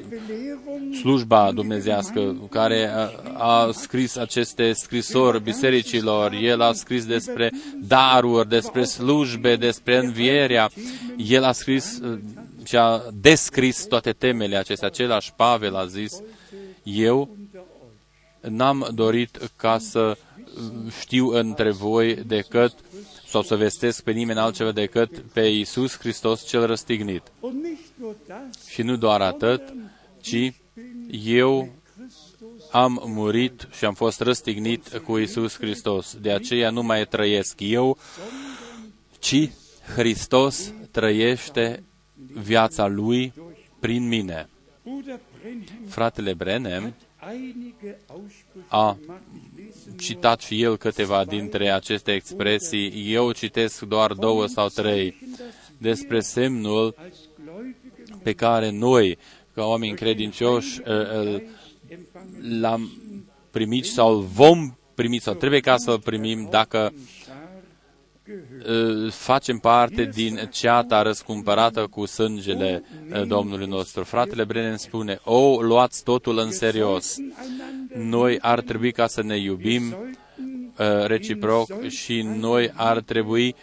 [1.02, 2.90] slujba dumnezească, care
[3.38, 7.52] a scris aceste scrisori bisericilor, el a scris despre
[7.82, 10.70] daruri, despre slujbe, despre învierea,
[11.18, 12.20] el a scris uh,
[12.64, 14.88] și a descris toate temele acestea.
[14.88, 16.22] Același Pavel a zis,
[16.84, 17.38] eu
[18.42, 20.18] n-am dorit ca să
[21.00, 22.74] știu între voi decât
[23.34, 27.32] sau să vestesc pe nimeni altceva decât pe Iisus Hristos cel răstignit.
[28.70, 29.74] Și nu doar atât,
[30.22, 30.54] ci
[31.26, 31.70] eu
[32.72, 36.18] am murit și am fost răstignit cu Iisus Hristos.
[36.22, 37.98] De aceea nu mai trăiesc eu,
[39.20, 39.50] ci
[39.96, 41.84] Hristos trăiește
[42.34, 43.34] viața Lui
[43.80, 44.50] prin mine.
[45.88, 46.94] Fratele Brenem
[48.68, 48.98] a
[50.00, 53.14] citat și el câteva dintre aceste expresii.
[53.14, 55.16] Eu citesc doar două sau trei
[55.78, 56.96] despre semnul
[58.24, 59.18] pe care noi,
[59.54, 60.82] ca oameni credincioși,
[62.60, 62.92] l-am
[63.52, 66.94] primit sau vom primi sau trebuie ca să-l primim dacă
[69.10, 72.84] facem parte din ceata răscumpărată cu sângele
[73.28, 74.04] Domnului nostru.
[74.04, 77.16] Fratele Brennan spune, o, luați totul în serios.
[77.96, 79.96] Noi ar trebui ca să ne iubim
[81.06, 83.56] reciproc și noi ar trebui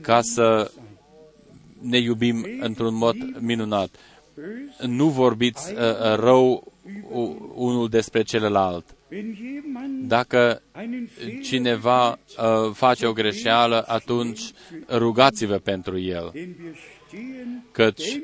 [0.00, 0.70] ca să
[1.80, 3.88] ne iubim într-un mod minunat.
[4.86, 5.74] Nu vorbiți
[6.14, 6.72] rău
[7.54, 8.84] unul despre celălalt
[10.00, 10.62] dacă
[11.42, 14.40] cineva uh, face o greșeală, atunci
[14.88, 16.32] rugați-vă pentru el,
[17.72, 18.20] căci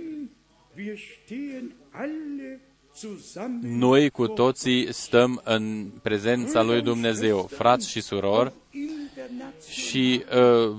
[3.61, 8.53] noi cu toții stăm în prezența lui Dumnezeu, frați și surori,
[9.68, 10.24] și
[10.66, 10.76] uh,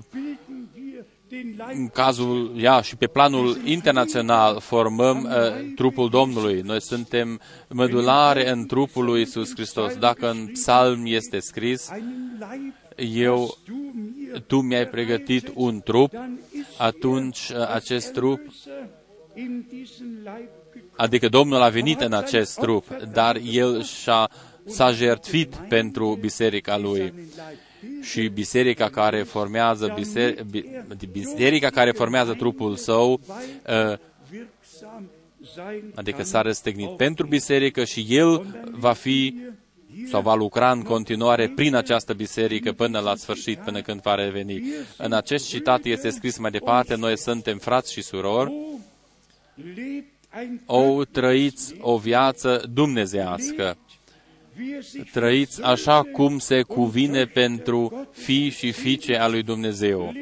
[1.73, 6.61] în cazul, ia, și pe planul internațional formăm uh, trupul Domnului.
[6.61, 9.95] Noi suntem mădulare în trupul lui Isus Hristos.
[9.95, 11.89] Dacă în psalm este scris,
[12.95, 13.57] eu,
[14.47, 16.13] tu mi-ai pregătit un trup,
[16.77, 18.39] atunci uh, acest trup,
[20.95, 24.29] adică Domnul a venit în acest trup, dar El și-a,
[24.65, 27.13] s-a jertfit pentru biserica Lui
[28.01, 30.45] și biserica care formează biser,
[31.11, 33.19] biserica care formează trupul său
[33.67, 33.97] uh,
[35.95, 39.35] adică s-a răstignit pentru biserică și el va fi
[40.09, 44.63] sau va lucra în continuare prin această biserică până la sfârșit, până când va reveni.
[44.97, 48.53] În acest citat este scris mai departe, noi suntem frați și surori,
[50.65, 53.77] o trăiți o viață dumnezească
[55.11, 60.13] trăiți așa cum se cuvine pentru fii și fiice a lui Dumnezeu.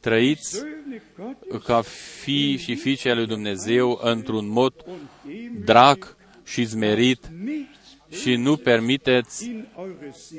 [0.00, 0.62] Trăiți
[1.64, 1.82] ca
[2.22, 4.72] fii și fiice a lui Dumnezeu într-un mod
[5.64, 7.30] drag și zmerit
[8.10, 9.50] și nu permiteți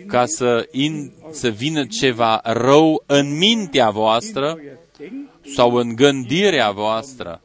[0.08, 4.60] ca să, in, să vină ceva rău în mintea voastră
[5.56, 7.42] sau în gândirea voastră,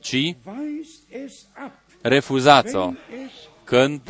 [0.00, 0.36] ci
[2.00, 2.92] refuzați-o
[3.66, 4.00] când,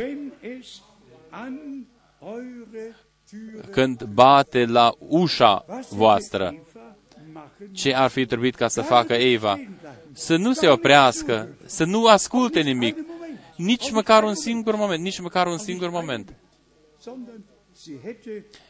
[3.70, 6.54] când bate la ușa voastră.
[7.72, 9.60] Ce ar fi trebuit ca să facă Eva?
[10.12, 12.96] Să nu se oprească, să nu asculte nimic,
[13.56, 16.34] nici măcar un singur moment, nici măcar un singur moment.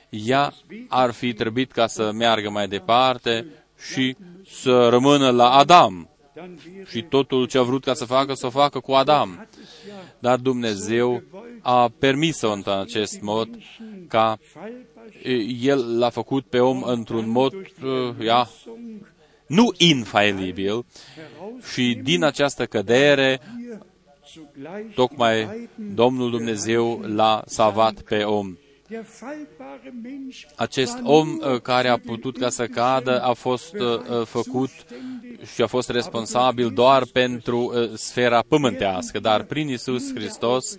[0.09, 0.53] Ea
[0.89, 3.47] ar fi trebuit ca să meargă mai departe
[3.91, 4.16] și
[4.51, 6.15] să rămână la Adam.
[6.89, 9.49] Și totul ce a vrut ca să facă, să o facă cu Adam.
[10.18, 11.22] Dar Dumnezeu
[11.61, 13.49] a permis-o în acest mod
[14.09, 14.39] ca
[15.62, 17.53] El l-a făcut pe om într-un mod,
[18.20, 18.49] ia,
[19.47, 20.84] nu infailibil
[21.72, 23.41] și din această cădere
[24.95, 28.57] tocmai Domnul Dumnezeu l-a salvat pe om.
[30.57, 34.70] Acest om uh, care a putut ca să cadă a fost uh, uh, făcut
[35.55, 40.76] și a fost responsabil doar pentru sfera pământească, dar prin Isus Hristos,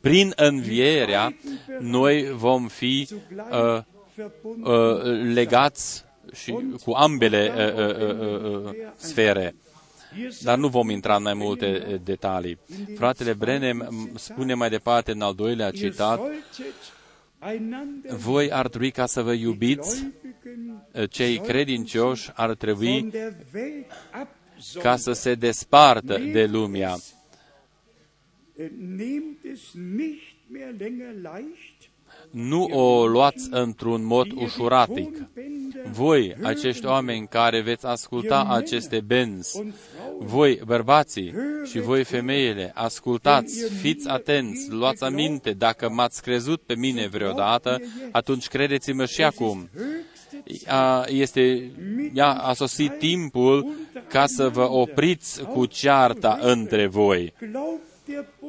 [0.00, 1.36] prin învierea,
[1.80, 3.08] noi vom fi
[3.50, 3.80] uh,
[4.62, 5.02] uh,
[5.32, 9.54] legați și cu ambele uh, uh, uh, sfere.
[10.42, 12.58] Dar nu vom intra în mai multe detalii.
[12.96, 16.20] Fratele Brenem spune mai departe în al doilea citat,
[18.16, 20.06] voi ar trebui ca să vă iubiți,
[21.08, 23.10] cei credincioși ar trebui
[24.82, 26.96] ca să se despartă de lumea.
[32.34, 35.28] Nu o luați într-un mod ușuratic.
[35.92, 39.62] Voi, acești oameni care veți asculta aceste benzi,
[40.18, 47.06] voi, bărbații și voi, femeile, ascultați, fiți atenți, luați aminte, dacă m-ați crezut pe mine
[47.06, 47.80] vreodată,
[48.12, 49.68] atunci credeți-mă și acum.
[50.66, 51.70] A, este,
[52.16, 53.74] a, a sosit timpul
[54.08, 57.32] ca să vă opriți cu cearta între voi.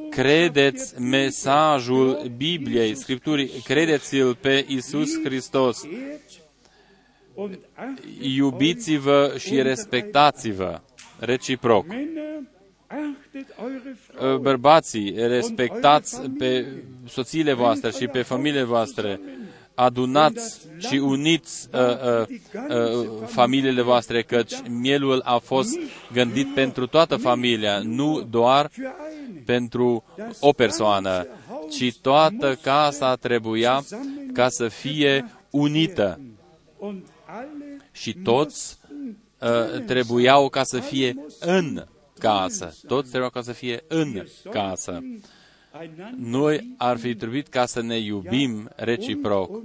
[0.10, 5.82] Credeți mesajul Bibliei, Scripturii, credeți-l pe Isus Hristos.
[8.22, 10.82] Iubiți-vă și respectați-vă
[11.20, 11.86] reciproc.
[14.42, 16.66] Bărbații, respectați pe
[17.08, 19.20] soțiile voastre și pe familiile voastre,
[19.76, 22.28] adunați și uniți uh, uh,
[22.70, 25.80] uh, familiile voastre, căci mielul a fost
[26.14, 28.72] gândit pentru toată familia, nu doar
[29.46, 30.04] pentru
[30.40, 31.28] o persoană,
[31.72, 33.84] ci toată casa trebuia
[34.34, 36.20] ca să fie unită.
[37.92, 38.78] Și toți
[39.40, 41.86] uh, trebuiau ca să fie în
[42.20, 42.74] casă.
[42.88, 45.02] Toți trebuiau ca să fie în casă.
[46.18, 49.64] Noi ar fi trebuit ca să ne iubim reciproc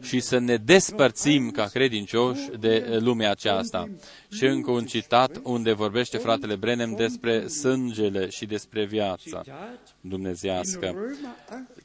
[0.00, 3.88] și să ne despărțim ca credincioși de lumea aceasta.
[4.30, 9.42] Și încă un citat unde vorbește fratele Brenem despre sângele și despre viața
[10.00, 10.94] dumnezească.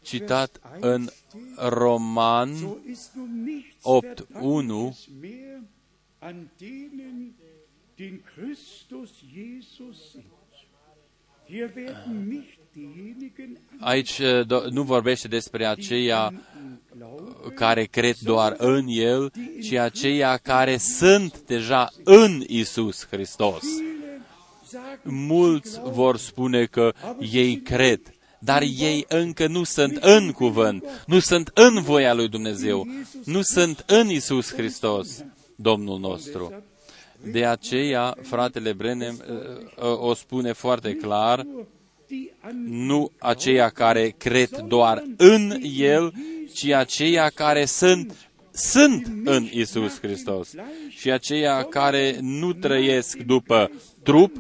[0.02, 1.10] Citat în
[1.58, 2.49] Roman
[4.89, 4.95] 8.1
[13.80, 16.34] Aici uh, nu vorbește despre aceia
[17.56, 19.32] care cred doar în El,
[19.64, 23.64] ci aceia care sunt deja în Isus Hristos.
[25.04, 28.02] Mulți vor spune că ei cred,
[28.39, 32.88] dar ei încă nu sunt în cuvânt, nu sunt în voia lui Dumnezeu,
[33.24, 35.24] nu sunt în Isus Hristos,
[35.56, 36.64] Domnul nostru.
[37.24, 41.45] De aceea, fratele Brenem uh, uh, o spune foarte clar,
[42.65, 46.13] nu aceia care cred doar în El,
[46.53, 50.53] ci aceia care sunt sunt în Isus Hristos
[50.89, 53.72] și aceia care nu trăiesc după
[54.03, 54.36] trup,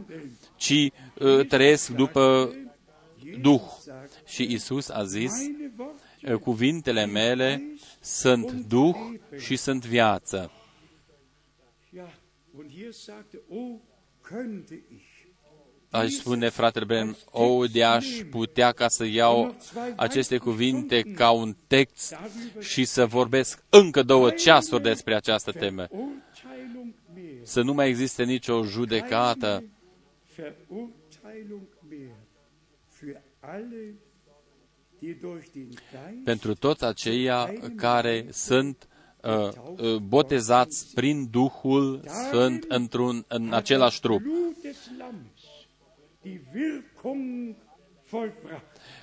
[0.55, 2.55] ci uh, trăiesc după
[3.41, 3.61] Duh.
[4.27, 5.33] Și Isus a zis,
[6.21, 7.63] uh, cuvintele mele
[7.99, 8.95] sunt Duh
[9.37, 10.51] și sunt viață.
[15.89, 19.55] Aș spune, fratele Bren, o, de aș putea ca să iau
[19.95, 22.15] aceste cuvinte ca un text
[22.59, 25.87] și să vorbesc încă două ceasuri despre această temă.
[27.43, 29.63] Să nu mai existe nicio judecată.
[36.23, 38.90] Pentru toți aceia care sunt uh, uh,
[40.07, 44.21] botezați prin Duhul Sfânt într-un, în același trup.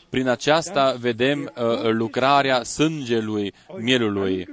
[0.09, 4.49] Prin aceasta vedem uh, lucrarea sângelui mielului,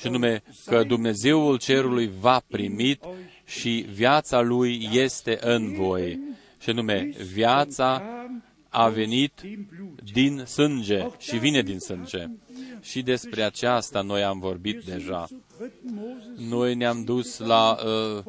[0.00, 3.04] și nume că Dumnezeul cerului va primit
[3.44, 6.20] și viața lui este în voi.
[6.58, 8.02] Și nume, viața
[8.68, 9.32] a venit
[10.12, 12.26] din sânge și vine din sânge.
[12.80, 15.28] Și despre aceasta noi am vorbit deja.
[16.36, 18.24] Noi ne-am dus la uh,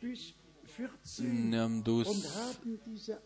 [0.00, 0.34] bis
[0.76, 3.20] 14 ne-am und dus haben diese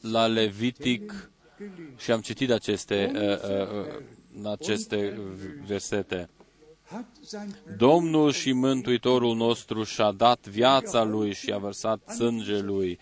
[0.00, 1.94] la Levitic gelesen.
[1.96, 5.20] și am citit aceste, uh, uh, uh, aceste
[5.66, 6.28] versete.
[6.84, 12.98] Hat sein Domnul și Mântuitorul nostru și-a dat viața Lui și a vărsat sânge Lui.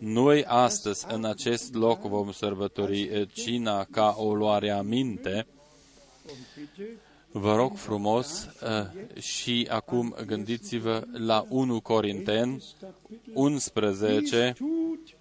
[0.00, 5.46] Noi astăzi, în acest loc, vom sărbători eh, cina ca o luare aminte.
[6.58, 6.98] bitte
[7.32, 12.62] Vă rog frumos eh, și acum gândiți-vă la 1 Corinteni
[13.32, 15.16] 11, tut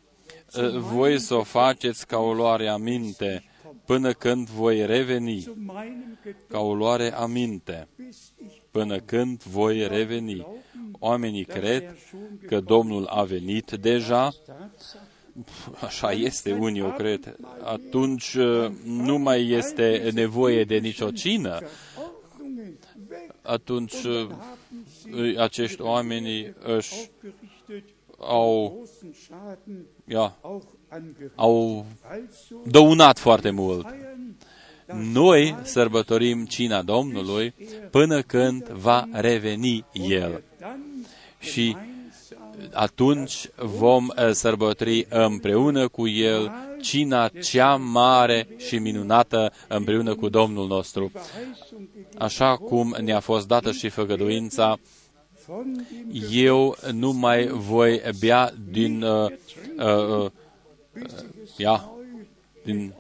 [0.64, 3.44] eh, voi să o faceți ca o luare aminte
[3.86, 6.18] până când voi reveni, zu meinem
[6.48, 10.48] ca o luare aminte, Gebiss ich până când voi reveni.
[11.00, 15.08] Oamenii cred er schon că Domnul a venit deja, Tatsache
[15.82, 21.60] așa este, unii o cred, atunci uh, nu mai este nevoie de nicio cină,
[21.98, 22.78] Ordnungen
[23.10, 27.84] weg atunci uh, haben sie acești oameni își aufgerichtet,
[28.18, 31.32] au, großen Schaden ia, auch angerichtet.
[31.36, 33.88] au Also dăunat foarte mult.
[33.88, 34.36] feiern
[35.12, 37.54] Noi sărbătorim cina Domnului
[37.92, 40.44] până când va reveni El.
[41.42, 42.00] Dann Și gemeinsam
[42.74, 50.68] atunci vom uh, sărbători împreună cu El cina cea mare și minunată împreună cu Domnul
[50.68, 51.12] nostru.
[51.14, 54.80] Verheißung gegeben Așa cum ne-a fost dată și făgăduința,
[55.48, 59.32] von dem eu nu mai voi bea din, uh,
[59.78, 60.32] uh, uh,
[61.58, 61.90] ia,
[62.64, 62.94] din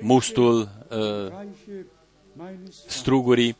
[0.00, 1.86] mustul uh, Reiche
[2.36, 3.56] meines strugurii,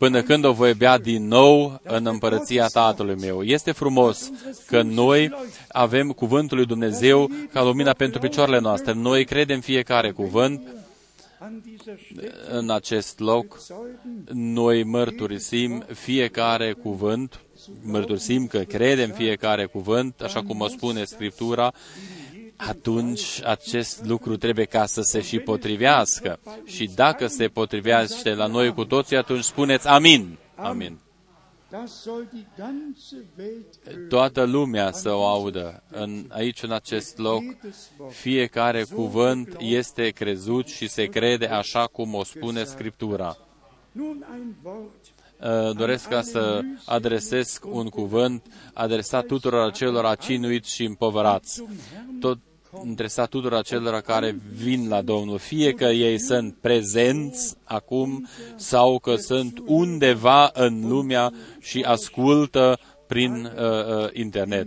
[0.00, 3.42] până când o voi bea din nou în împărăția Tatălui meu.
[3.42, 4.30] Este frumos
[4.66, 5.32] că noi
[5.68, 8.92] avem cuvântul lui Dumnezeu ca lumina pentru picioarele noastre.
[8.92, 10.60] Noi credem fiecare cuvânt
[11.38, 13.58] an dieser Stelle în acest loc.
[13.58, 17.40] zeugen, Noi mărturisim fiecare cuvânt,
[17.82, 21.72] mărturisim că credem fiecare cuvânt, așa cum o spune Scriptura,
[22.68, 26.38] atunci acest lucru trebuie ca să se și potrivească.
[26.64, 30.38] Și dacă se potrivește la noi cu toții, atunci spuneți amin.
[30.54, 30.98] Amin.
[31.70, 34.08] das soll die ganze Welt hören.
[34.08, 35.82] Toată lumea să o audă.
[35.90, 38.14] În, aici, în acest loc, Jedes Wort.
[38.14, 43.36] fiecare cuvânt este crezut și se crede așa cum o spune Scriptura.
[43.92, 50.84] Nun ein Wort Uh, doresc ca să adresez un cuvânt adresat tuturor acelor acinuiți și
[50.84, 51.64] împovărați.
[52.20, 52.38] Tot
[52.90, 59.16] adresat tuturor acelor care vin la Domnul, fie că ei sunt prezenți acum sau că
[59.16, 64.66] sunt undeva în lumea și ascultă prin uh, uh, internet.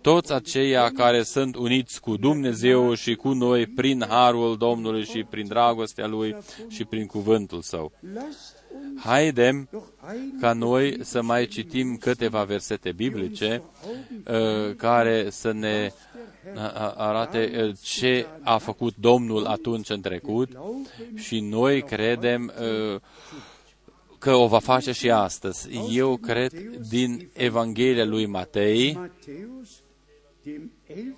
[0.00, 5.46] Toți aceia care sunt uniți cu Dumnezeu și cu noi prin harul Domnului și prin
[5.46, 6.36] dragostea Lui
[6.68, 7.92] și prin cuvântul Său.
[8.96, 13.62] Lasst uns Haidem doch ein ca noi să mai citim câteva versete biblice
[14.26, 16.16] uh, care să ne uh,
[16.54, 20.50] uh, arate uh, ce a făcut Domnul atunci în trecut
[21.14, 23.00] și noi credem uh,
[24.18, 25.68] că o va face și astăzi.
[25.90, 26.52] Eu cred
[26.88, 29.84] din Evanghelia lui Matei, Matthäus,
[30.42, 31.14] dem 11.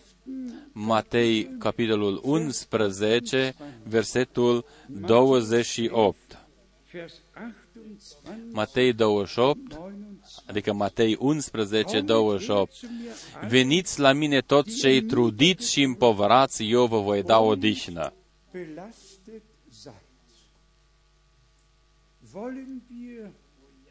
[0.73, 6.17] Matei capitolul 11, versetul 28.
[7.99, 9.91] Vers 28, Matei 28, 29.
[10.47, 12.73] adică Matei 11, 28.
[13.49, 18.13] Veniți la mine toți cei trudiți și împovărați, eu vă voi da o dihnă.
[18.53, 19.95] belastet seid.
[22.35, 23.31] Wollen wir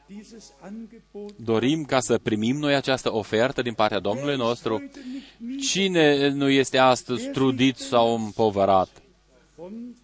[0.07, 4.89] dieses Angebot Dorim ca să primim noi această ofertă din partea Domnului nostru.
[5.59, 8.89] Cine nu este astăzi trudit sau împovărat?
[9.57, 9.95] und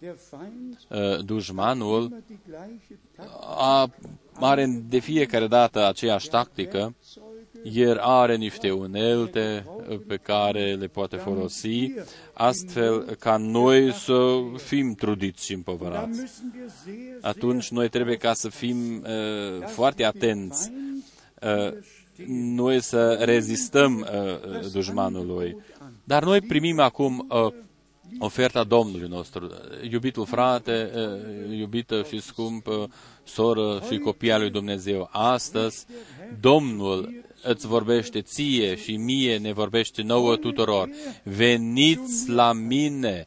[0.00, 2.22] der Feind Uh, Dușmanul
[3.22, 3.88] immer die gleiche Taktik a,
[4.40, 6.94] are de fiecare dată aceeași tactică,
[7.62, 11.92] el are niște unelte uh, pe care le poate folosi,
[12.32, 16.20] astfel ca noi să fim trudiți și Da împovărați.
[16.22, 20.72] müssen wir sehr, Atunci noi trebuie ca să fim uh, foarte atenți,
[21.42, 21.72] uh,
[22.36, 25.56] noi să rezistăm uh, uh, dușmanului.
[26.04, 27.52] Dar noi primim acum uh,
[28.18, 29.50] oferta Domnului nostru.
[29.90, 32.90] Iubitul frate, uh, iubită și scumpă
[33.24, 35.86] soră și copia lui Dumnezeu, astăzi
[36.40, 40.90] Domnul îți vorbește ție și mie ne vorbește nouă tuturor.
[41.22, 43.26] Veniți la mine,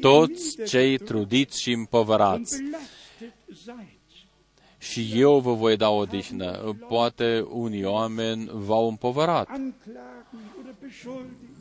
[0.00, 3.98] toți cei trudiți și împovărați belastet seid.
[4.78, 6.76] și eu vă voi da o dihnă.
[6.88, 9.48] Poate unii oameni v-au împovărat.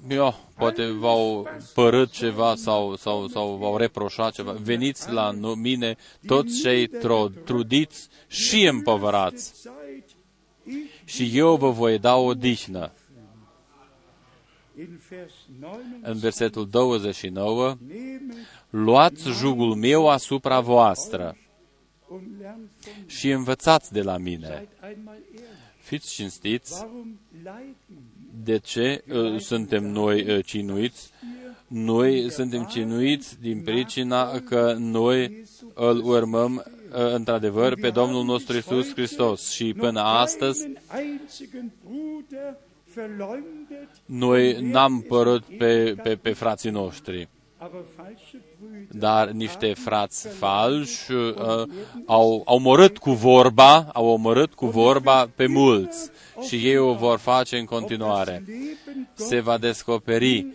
[0.04, 0.18] Anklagen oder beschuldigen.
[0.18, 4.52] Eu, poate v-au părât ceva sau, sau, sau v-au reproșat ceva.
[4.52, 5.96] Veniți la nu- mine
[6.26, 10.04] toți cei tro- trudiți și împovărați Seid,
[10.66, 12.92] ich și eu vă voi da o dihnă.
[14.78, 18.38] in Vers în 29, versetul 29, nehmet
[18.70, 21.38] luați jugul meu asupra voastră
[22.08, 23.10] und lernt von mir.
[23.12, 24.48] și învățați de la mine.
[24.48, 25.48] Seid einmal ehrlich.
[25.82, 28.19] Fiți cinstiți, Warum leiden wir?
[28.44, 31.10] De ce uh, suntem noi uh, cinuiți?
[31.68, 38.94] Noi suntem cinuiți din pricina că noi îl urmăm uh, într-adevăr pe Domnul nostru Isus
[38.94, 42.58] Hristos și până astăzi Noch keinen einzigen Bruder
[42.94, 47.28] verleumdet, noi n-am părut pe, pe, pe frații noștri.
[47.62, 51.34] Aber falsche Brüder dar niște frați falși uh,
[52.06, 56.10] au, au omorât cu vorba, au omorât cu vorba pe mulți
[56.48, 58.44] și ei o vor face în continuare.
[59.14, 60.46] Se va descoperi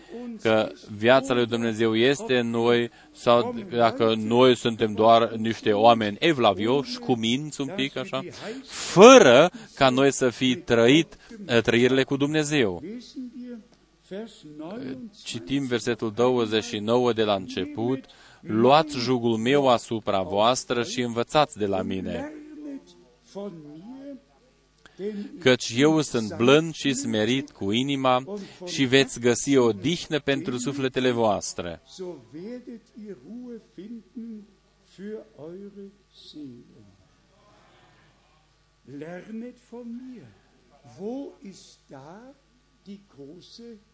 [0.42, 6.98] că viața lui Dumnezeu este în noi sau dacă noi suntem doar niște oameni evlavioși,
[6.98, 8.24] cu minți un pic așa,
[8.64, 11.16] fără ca noi să fi trăit
[11.48, 12.82] uh, trăirile cu Dumnezeu.
[15.24, 18.04] Citim versetul 29 de la început,
[18.40, 22.96] Luați jugul meu asupra voastră și învățați de la mine, Lernet
[23.32, 24.16] von mir,
[24.96, 28.24] denn ich căci eu sunt blând și smerit cu inima
[28.64, 31.80] și veți găsi o dihnă pentru sufletele voastre.
[31.86, 34.44] so werdet ihr Ruhe finden
[34.94, 36.86] für eure Seelen.
[38.98, 40.26] Lernet von mir.
[40.98, 42.34] Wo ist da
[42.82, 43.93] die große Lektion?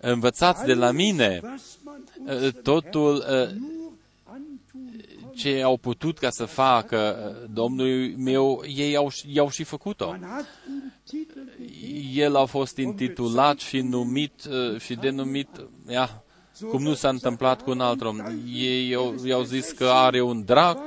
[0.00, 3.92] Învățați de la mine Was man uh, unserem totul Herrn uh, nur
[4.24, 5.36] antun konnte.
[5.36, 10.06] ce au putut ca să facă uh, Domnul meu, ei au, i-au și făcut-o.
[10.06, 15.48] Man hat ihm Titel gegeben, El a fost intitulat și numit uh, și denumit,
[15.88, 16.22] ia,
[16.70, 18.18] cum nu s-a întâmplat cu un alt om.
[18.52, 20.78] Ei au, i-au zis că are un drac,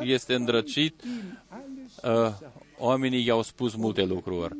[0.00, 2.32] este îndrăcit, ihm alles uh,
[2.78, 4.56] oamenii i-au spus multe lucruri.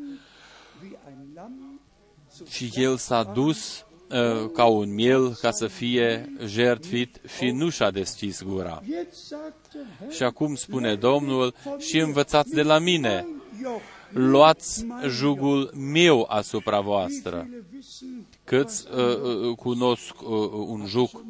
[2.48, 7.90] Și el s-a dus uh, ca un miel ca să fie jertfit și nu și-a
[7.90, 8.82] deschis gura.
[8.88, 13.82] Jetzt sagt der Herr, Și acum spune Domnul, și învățați de la mine, mein Joch.
[14.12, 17.46] luați jugul meu asupra voastră.
[17.48, 20.28] Viele wissen, Câți uh, uh, cunosc uh,
[20.66, 21.24] un juc?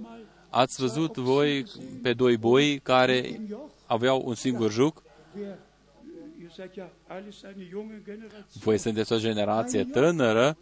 [0.51, 1.65] Ați văzut voi
[2.03, 3.41] pe doi boi care
[3.87, 5.03] aveau un singur juc?
[8.63, 10.57] Voi sunteți o generație tânără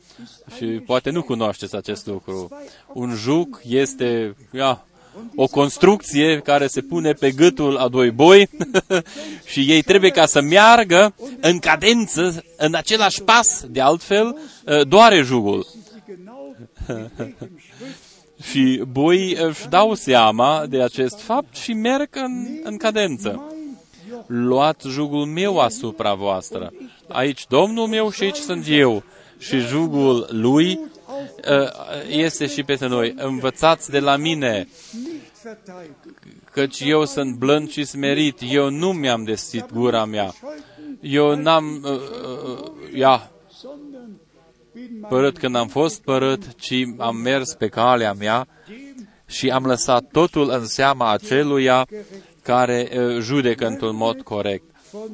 [0.56, 2.48] și poate nu cunoașteți acest lucru.
[2.92, 4.84] Un juc este ia,
[5.34, 8.48] o construcție care se pune pe gâtul a doi boi
[9.52, 14.36] și ei trebuie ca să meargă în cadență, în același pas, de altfel,
[14.66, 15.66] uh, doare jugul.
[15.66, 18.04] Sie genau mit welchem Schritt
[18.42, 23.55] Și boii își dau seama de acest fapt și merg în, în cadență.
[24.28, 26.72] Mein Joch Luați jugul meu asupra voastră.
[27.08, 29.02] Aici Domnul meu și aici sunt eu.
[29.38, 30.80] Și jugul lui
[31.48, 31.68] uh,
[32.08, 33.14] este și peste noi.
[33.16, 36.20] Învățați de la mine, nicht verteidigt.
[36.52, 38.38] căci eu sunt blând și smerit.
[38.50, 40.34] Eu nu mi-am deschis gura mea.
[41.00, 44.20] Eu n-am, uh, uh, ia, sondern
[44.72, 48.48] bin mein părât când am fost părât, ci am mers pe calea mea
[49.26, 51.86] și am lăsat totul în seama aceluia
[52.46, 54.64] care uh, judecă într-un mod corect.
[54.90, 55.10] von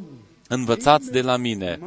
[0.49, 1.79] Învățați de la mine,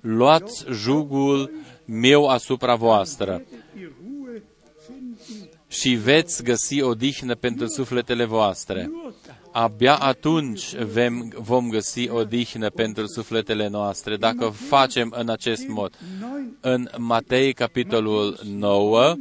[0.00, 1.50] luați jugul
[1.84, 3.42] meu asupra voastră
[3.78, 4.42] ihr Ruhe
[4.86, 5.48] finden.
[5.68, 8.90] și veți găsi o dihnă pentru sufletele voastre.
[8.92, 9.60] Nur da.
[9.60, 15.98] Abia atunci vem, vom găsi o dihnă pentru sufletele noastre, dacă facem în acest mod.
[16.20, 19.14] 9 În Matei, capitolul 9,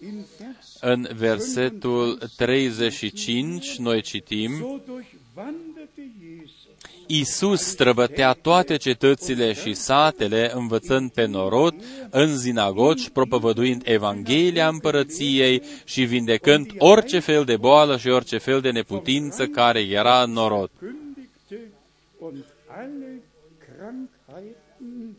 [0.00, 6.62] in Vers în versetul 35, noi citim, so durchwanderte Jesus
[7.06, 11.74] Iisus străbătea toate cetățile și satele, învățând pe norod,
[12.10, 18.70] în zinagogi, propovăduind Evanghelia împărăției și vindecând orice fel de boală și orice fel de
[18.70, 20.70] neputință care era în norod.
[20.78, 21.72] kündigte
[22.18, 23.22] und alle
[23.58, 25.16] Krankheiten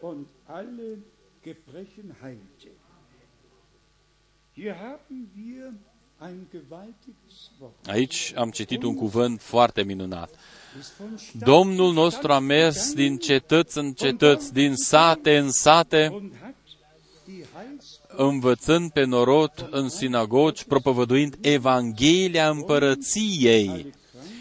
[0.00, 0.98] und alle
[1.42, 2.53] Gebrechen heilte.
[7.86, 10.30] Aici am citit un cuvânt foarte minunat.
[10.78, 14.74] Ist von Stadt Domnul zu nostru a Stadt mers gegangen din cetăți în cetăți, din
[14.74, 16.54] sate în sate, und hat
[17.24, 23.92] die Heils învățând pe norod în sinagogi, propovăduind Evanghelia împărăției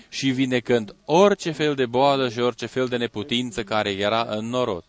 [0.09, 4.83] și vinecând orice fel de boală și orice fel de neputință care era în norod.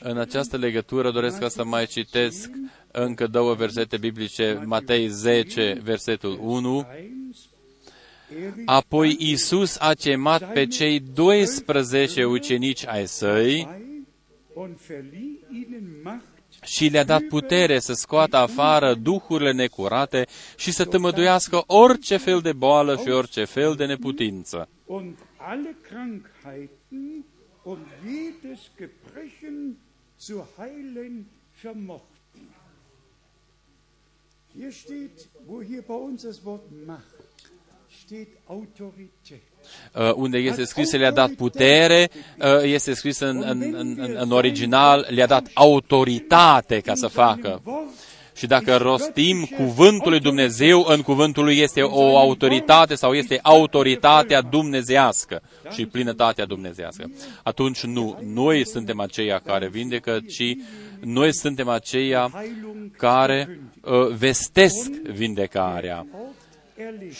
[0.00, 0.14] Dazu zwei Bibelstellen.
[0.14, 2.50] În această legătură doresc ca să mai citesc
[2.90, 6.76] încă două versete biblice, Matei 10, versetul 1.
[6.76, 6.86] 1.
[8.44, 13.90] Er Apoi Iisus a chemat pe cei 12 ucenici ai săi bei
[14.54, 16.24] und verlieh ihnen Macht
[16.64, 20.26] și le-a dat putere să scoată afară duhurile necurate
[20.56, 24.68] și să tămăduiască orice fel de boală și orice fel de neputință.
[30.28, 32.06] Und alle Krankheiten und jedes Gebrechen zu heilen vermochten.
[34.54, 37.04] Hier steht, wo hier bei uns das Wort Macht
[37.88, 39.42] steht Autorität.
[39.94, 42.08] Uh, unde este scris le-a dat putere,
[42.38, 47.62] uh, este scris în, în, în, în original, le-a dat autoritate ca să facă.
[48.40, 54.40] Și dacă rostim cuvântul lui Dumnezeu, în cuvântul lui este o autoritate sau este autoritatea
[54.40, 57.10] dumnezească și plinătatea dumnezească.
[57.42, 60.56] Atunci nu, noi suntem aceia care vindecă, ci
[61.00, 62.30] noi suntem aceia
[62.96, 66.06] care uh, vestesc vindecarea.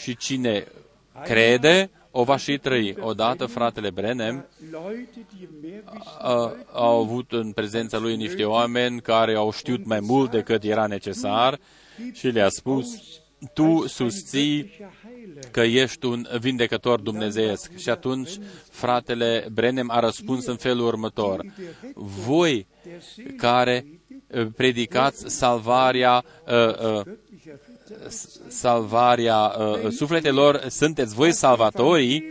[0.01, 0.67] Și cine
[1.23, 2.95] crede, o va și trăi.
[2.99, 4.45] Odată fratele Brenem
[6.19, 10.87] a, au avut în prezența lui niște oameni care au știut mai mult decât era
[10.87, 11.59] necesar
[12.13, 12.87] și le-a spus,
[13.53, 14.71] tu susții
[15.51, 17.77] că ești un vindecător dumnezeiesc.
[17.77, 18.29] Și atunci
[18.69, 21.45] fratele Brenem a răspuns în felul următor.
[22.25, 22.67] Voi
[23.37, 23.85] care
[24.55, 27.13] predicați salvarea uh, uh,
[28.47, 32.23] salvarea uh, sufletelor, sunteți voi salvatorii,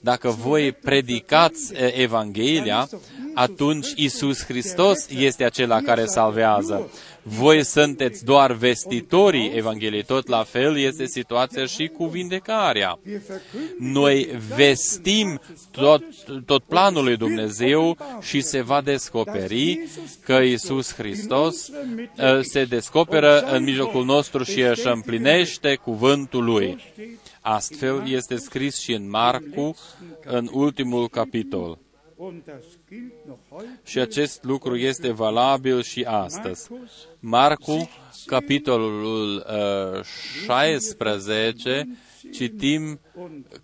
[0.00, 2.88] dacă voi predicați uh, Evanghelia,
[3.34, 6.90] atunci Isus Hristos este acela care salvează.
[7.28, 10.02] Voi sunteți doar vestitorii Evangheliei.
[10.02, 12.98] Tot la fel este situația și cu vindecarea.
[13.78, 16.02] Noi vestim tot,
[16.46, 19.80] tot planul lui Dumnezeu și se va descoperi
[20.24, 26.78] că Isus Hristos uh, se descoperă în mijlocul nostru și își împlinește cuvântul lui.
[27.40, 29.76] Astfel este scris și în Marcu,
[30.24, 31.78] în ultimul capitol.
[33.84, 36.68] Și acest lucru este valabil și astăzi.
[37.20, 37.90] Marcu,
[38.26, 40.02] capitolul uh,
[40.44, 41.88] 16,
[42.32, 43.00] citim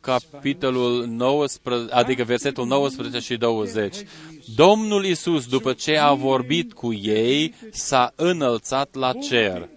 [0.01, 3.97] capitolul 19, adică versetul 19 și 20.
[4.55, 9.69] Domnul Isus, după ce a vorbit cu ei, s-a înălțat la cer.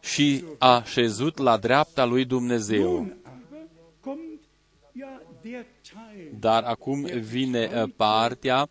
[0.00, 3.19] Și a șezut la dreapta lui Dumnezeu.
[6.38, 8.68] Dar acum vine uh, partea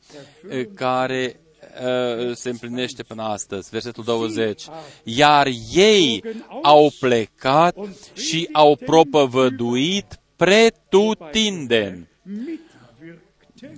[0.49, 1.39] uh, care
[1.83, 4.63] uh, se împlinește până astăzi, versetul 20.
[5.03, 6.23] Iar ei
[6.61, 7.75] au plecat
[8.13, 12.07] și au propovăduit pretutindeni.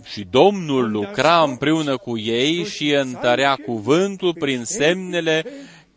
[0.03, 5.45] Și Domnul lucra împreună cu ei și întărea cuvântul prin semnele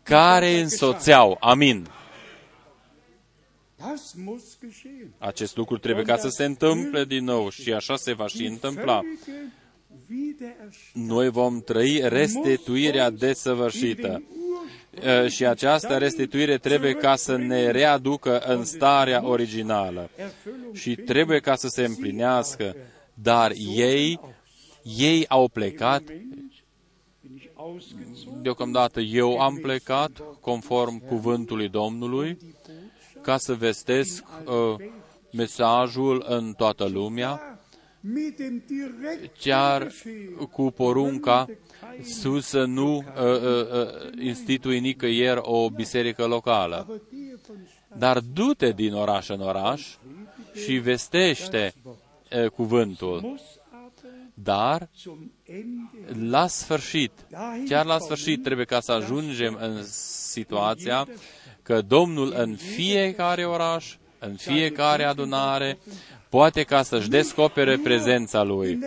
[0.03, 1.37] care însoțeau.
[1.39, 1.87] Amin.
[5.25, 9.01] Acest lucru trebuie ca să se întâmple din nou și așa se va și întâmpla.
[10.93, 14.23] Noi vom trăi restituirea desăvârșită.
[15.27, 20.09] Și această restituire trebuie ca să ne readucă în starea originală.
[20.73, 22.75] Și trebuie ca să se împlinească.
[23.13, 24.19] Dar ei,
[24.97, 26.03] ei au plecat
[28.41, 32.37] deocamdată eu am plecat conform cuvântului Domnului
[33.21, 34.85] ca să vestesc uh,
[35.35, 37.59] mesajul în toată lumea,
[39.39, 39.91] chiar
[40.51, 41.45] cu porunca
[42.03, 47.01] sus să nu uh, uh, uh, institui nicăieri o biserică locală.
[47.97, 49.95] Dar du-te din oraș în oraș
[50.65, 53.39] și vestește uh, cuvântul.
[54.33, 54.89] Dar,
[56.29, 57.11] la sfârșit,
[57.67, 59.83] chiar la sfârșit, trebuie ca să ajungem în
[60.31, 61.07] situația
[61.61, 65.77] că Domnul în fiecare oraș, în fiecare adunare,
[66.29, 68.79] poate ca să-și descopere prezența Lui.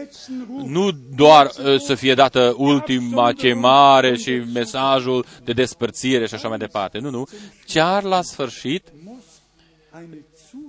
[0.65, 6.59] Nu doar uh, să fie dată ultima chemare și mesajul de despărțire și așa mai
[6.59, 6.99] departe.
[6.99, 7.27] Nu, nu.
[7.67, 8.93] Chiar la sfârșit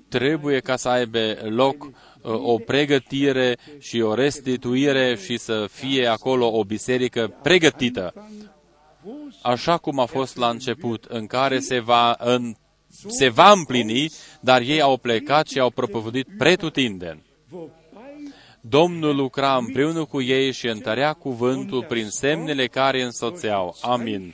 [0.07, 1.91] trebuie ca să aibă loc uh,
[2.21, 8.13] o pregătire și o restituire și să fie acolo o biserică pregătită
[9.41, 12.55] așa cum a fost la început, în care se va, în,
[13.07, 17.27] se va împlini, dar ei au plecat și au propovădit pretutindeni.
[18.61, 23.75] Domnul lucra împreună cu ei și întărea cuvântul prin semnele care însoțeau.
[23.81, 24.33] Amin.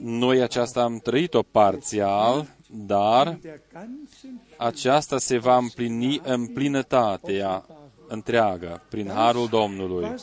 [0.00, 3.38] Noi aceasta am trăit-o parțial, dar
[4.56, 7.64] aceasta se va împlini în plinătatea
[8.08, 10.14] întreagă, prin harul Domnului.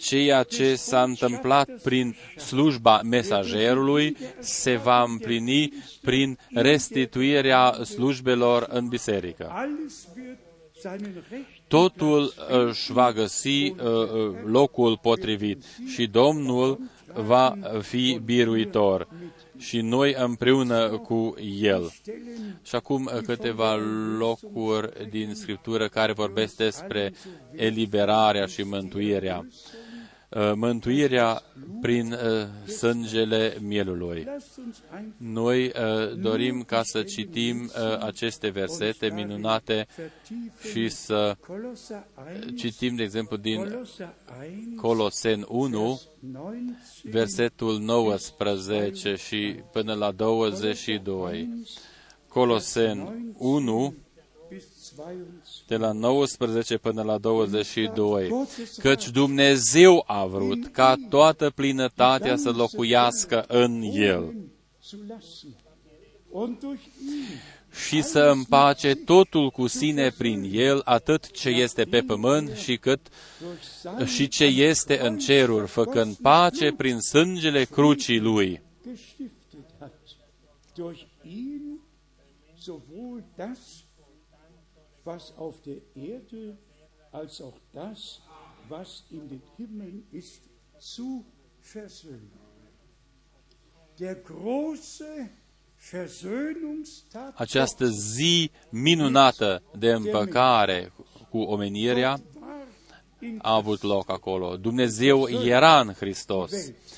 [0.00, 9.52] ceea ce s-a întâmplat prin slujba mesagerului se va împlini prin restituirea slujbelor în biserică.
[11.68, 12.32] Totul
[12.66, 16.80] își va găsi uh, uh, locul potrivit și Domnul
[17.14, 19.08] va fi biruitor
[19.58, 21.92] și noi împreună cu El.
[22.62, 23.74] Și acum câteva
[24.18, 27.12] locuri din Scriptură care vorbesc despre
[27.52, 29.38] eliberarea și mântuirea.
[29.38, 29.85] Uh,
[30.54, 31.42] mântuirea
[31.80, 34.26] prin uh, sângele mielului.
[35.16, 35.72] Noi uh,
[36.18, 37.70] dorim ca să citim
[38.00, 39.86] aceste versete minunate
[40.70, 41.36] și să
[42.56, 43.86] citim, de exemplu, din
[44.76, 46.00] Colosen 1,
[47.02, 51.48] versetul 19 și până la 22.
[52.28, 53.94] Colosen 1,
[55.66, 58.46] de la 19 până la 22,
[58.78, 64.34] căci Dumnezeu a vrut ca toată plinătatea să locuiască în El.
[67.86, 73.00] și să împace totul cu sine prin El, atât ce este pe pământ și cât
[74.04, 78.62] și ce este în ceruri, făcând pace prin sângele crucii Lui.
[82.66, 83.85] sowohl das
[85.06, 86.58] was auf der Erde
[87.12, 88.20] als auch das,
[88.68, 90.42] was in den Himmeln ist,
[90.78, 91.24] zu
[91.60, 92.32] versöhnen.
[93.98, 95.30] Der große
[97.34, 100.92] această zi minunată de împăcare
[101.30, 102.20] cu omenirea
[103.38, 104.56] a avut loc acolo.
[104.56, 106.52] Dumnezeu era în Hristos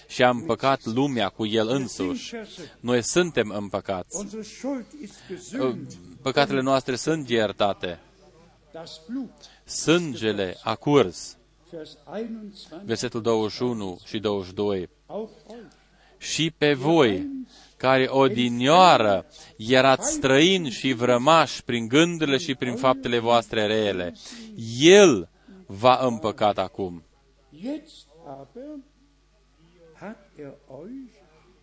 [0.06, 2.34] și a împăcat lumea cu El însuși.
[2.80, 4.26] Noi suntem împăcați.
[6.22, 7.98] Păcatele noastre sunt iertate.
[9.64, 11.36] Sângele a curs.
[12.84, 14.88] Versetul 21 și 22.
[16.18, 17.26] Și pe voi,
[17.76, 19.26] care odinioară
[19.56, 24.14] erați străini și vrămași prin gândurile și prin faptele voastre rele,
[24.78, 25.28] El
[25.68, 27.02] v-a împăcat acum.
[30.00, 31.14] hat er euch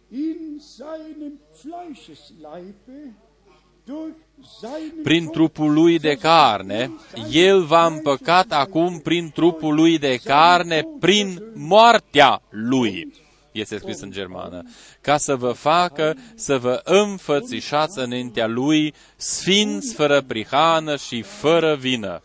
[0.09, 3.15] in seinem Fleischesleibe
[5.03, 6.91] prin trupul lui de carne,
[7.31, 13.13] el v-a împăcat acum prin trupul lui de carne, prin moartea lui,
[13.51, 14.63] este scris în germană,
[15.01, 22.21] ca să vă facă să vă înfățișați înaintea lui, sfinți, fără prihană și fără vină.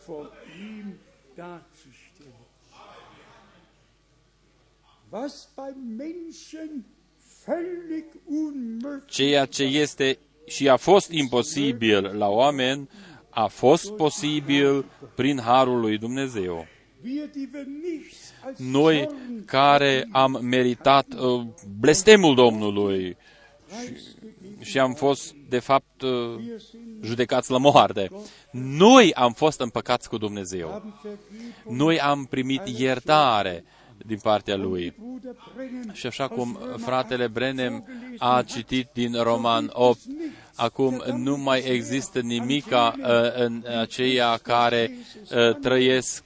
[9.05, 12.89] Ceea ce este și a fost imposibil la oameni,
[13.29, 14.85] a fost posibil
[15.15, 16.67] prin harul lui Dumnezeu.
[18.57, 19.09] Noi
[19.45, 21.45] care am meritat uh,
[21.79, 23.17] blestemul Domnului
[24.59, 26.39] și, și am fost, de fapt, uh,
[27.03, 28.09] judecați la moarte,
[28.51, 30.93] noi am fost împăcați cu Dumnezeu.
[31.69, 33.63] Noi am primit iertare
[34.05, 34.93] din partea lui.
[35.93, 37.85] Și așa cum fratele Brenem
[38.17, 39.99] a citit din Roman 8,
[40.55, 44.95] acum nu mai există nimica uh, în aceia care
[45.35, 46.23] uh, trăiesc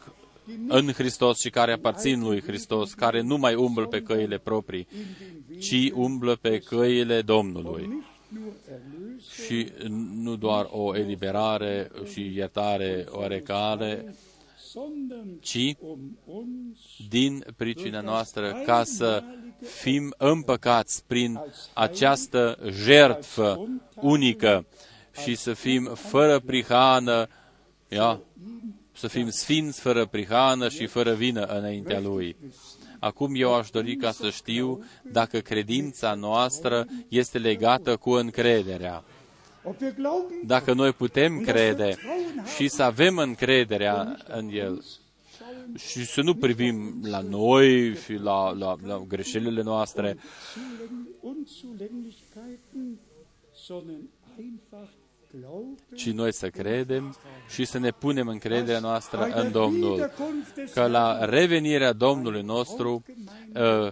[0.68, 4.88] în Hristos și care aparțin lui Hristos, care nu mai umblă pe căile proprii,
[5.60, 8.04] ci umblă pe căile Domnului.
[9.46, 9.72] Și
[10.16, 14.16] nu doar o eliberare și iertare oarecare,
[15.40, 15.76] ci
[17.10, 19.24] din pricina noastră ca să
[19.62, 21.40] fim împăcați prin
[21.74, 24.66] această jertfă unică
[25.24, 27.28] și să fim fără prihană,
[27.88, 28.22] ia,
[28.94, 32.36] să fim sfinți fără prihană și fără vină înaintea Lui.
[33.00, 39.04] Acum eu aș dori ca să știu dacă credința noastră este legată cu încrederea
[40.46, 41.96] dacă noi putem crede
[42.56, 44.84] și să avem încrederea în El
[45.78, 50.18] și să nu privim la noi și la, la, la greșelile noastre,
[55.96, 57.16] ci noi să credem
[57.50, 60.12] și să ne punem încrederea noastră în Domnul.
[60.74, 63.04] Că la revenirea Domnului nostru
[63.54, 63.92] uh,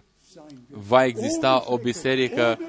[0.68, 2.60] va exista o biserică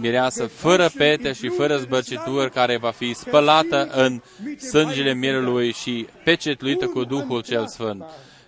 [0.00, 4.22] mireasă fără pete și fără zbărcituri, care va fi spălată în
[4.58, 8.04] sângele mielului și pecetluită cu Duhul cel Sfânt.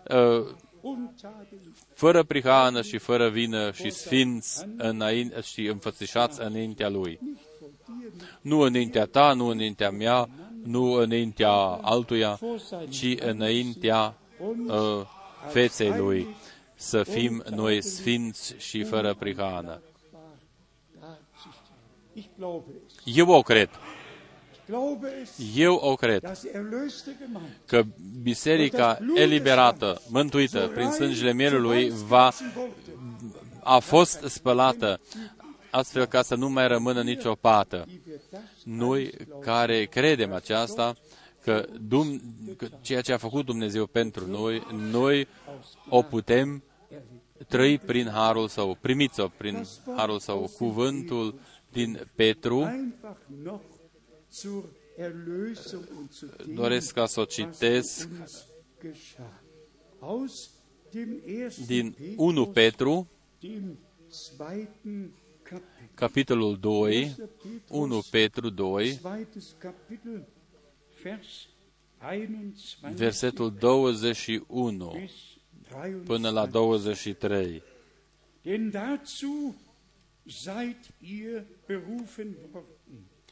[0.09, 0.47] Uh,
[1.95, 7.19] fără prihană și fără vină și sfinți înainte, și înfățișați înaintea Lui.
[8.41, 10.29] Nu înaintea ta, nu înaintea mea,
[10.65, 11.51] nu înaintea
[11.83, 12.39] altuia,
[12.89, 14.15] ci înaintea
[14.67, 15.07] uh,
[15.49, 16.27] feței Lui
[16.75, 19.81] să fim noi sfinți și fără prihană.
[22.17, 23.17] Ich glaube es.
[23.17, 23.69] Eu o cred.
[24.53, 27.85] Ich glaube es, Eu o cred dass die erlöste Gemeinde că
[28.23, 32.33] biserica eliberată, mântuită prin sângele mielului, va,
[33.63, 35.01] a fost spălată
[35.71, 37.85] astfel ca să nu mai rămână nicio pată.
[37.87, 39.11] die wir das Noi
[39.41, 40.97] care credem aceasta,
[41.43, 42.21] că, Dum,
[42.57, 45.29] că ceea ce a făcut Dumnezeu pentru noi, noi
[45.89, 46.63] o putem
[47.49, 48.79] trăi prin harul său.
[48.81, 50.51] Primiți-o prin harul său.
[50.59, 51.39] Cuvântul
[51.77, 53.63] din Petru, einfach noch
[54.29, 54.65] zur
[54.97, 58.47] Erlösung und zu dem, doresc ca să o citesc was uns
[58.81, 59.43] geschah.
[59.99, 60.51] Aus
[60.91, 63.07] dem ersten din Petrus, 1 Petru,
[63.41, 65.13] dem zweiten
[65.43, 65.95] Kapitel.
[65.95, 67.15] capitolul 2, 1.
[67.17, 70.27] Petrus, 1 Petru 2, zweites Kapitel,
[71.03, 71.49] Vers
[71.99, 75.13] 21 versetul 21 bis
[75.69, 76.07] 23.
[76.07, 77.63] până la 23.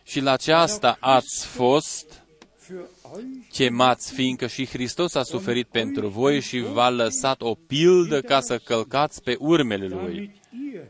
[0.02, 2.24] Și la aceasta ați fost
[2.64, 8.20] für euch chemați, fiindcă și Hristos a suferit pentru voi și v-a lăsat o pildă
[8.20, 10.14] ca să călcați pe urmele Lui.
[10.14, 10.30] damit
[10.72, 10.86] ihr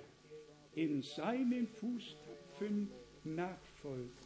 [0.75, 2.89] in seinen Fußtapfen
[3.23, 4.19] nachfolgt.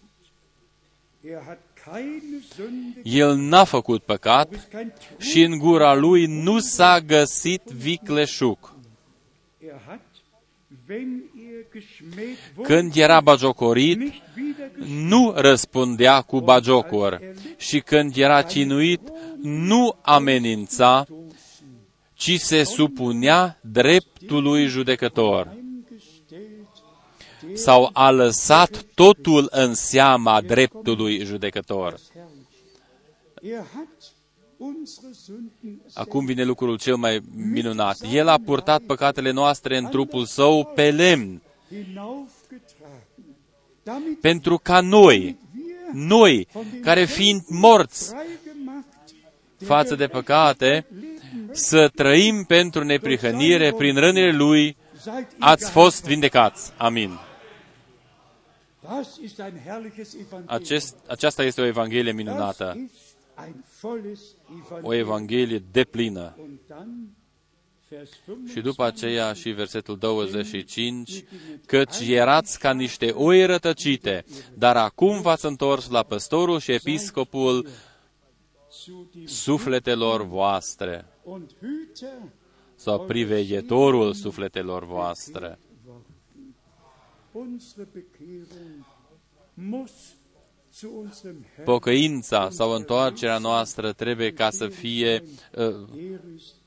[1.20, 5.20] Er hat keine Sünde, El n-a făcut păcat ist kein Trug.
[5.20, 8.76] și în gura Lui nu s-a găsit vicleșuc.
[11.58, 17.20] Er hat, wenn er geschmäht wurde, Când era bagiocorit, nicht wieder nu răspundea cu bagiocor
[17.56, 19.00] și când era cinuit,
[19.42, 21.06] nu amenința,
[22.14, 25.46] ci se supunea dreptului judecător.
[25.46, 31.98] eingestellt, sau a lăsat totul în seama dreptului judecător.
[33.42, 34.12] er hat
[34.56, 37.98] unsere Sünden Acum vine lucrul cel mai minunat.
[38.12, 41.47] El a purtat păcatele noastre în trupul său pe lemn, hinaufgetragen, damit
[44.20, 46.48] pentru ca noi, wir noi,
[46.82, 48.86] care fiind morți frei gemacht,
[49.56, 50.86] față de păcate,
[51.50, 56.72] să trăim pentru neprihănire prin rănile Lui, seid ihr ați fost vindecați.
[56.76, 57.18] Amin.
[58.82, 60.44] Das ist ein herrliches Evangelium.
[60.46, 65.00] Acest, aceasta este o evanghelie das minunată, ist ein volles o Evangelium.
[65.00, 66.34] evanghelie deplină.
[66.38, 67.16] Und dann Vers 25.
[68.52, 71.24] Și după aceea și versetul 25,
[71.66, 74.24] căci erați ca niște oi rătăcite,
[74.54, 77.68] dar acum v-ați întors la păstorul și episcopul
[78.70, 82.32] zu dem sufletelor voastre, und Hüter
[82.74, 85.58] sau priveghetorul sufletelor voastre.
[85.84, 86.54] worden.
[87.32, 88.84] Unsere Bekehrung
[89.54, 89.92] muss
[90.72, 95.22] zu unserem Herrn Pocăința sau întoarcerea noastră trebuie ca să fie
[95.56, 95.64] uh,
[95.96, 96.57] Er ist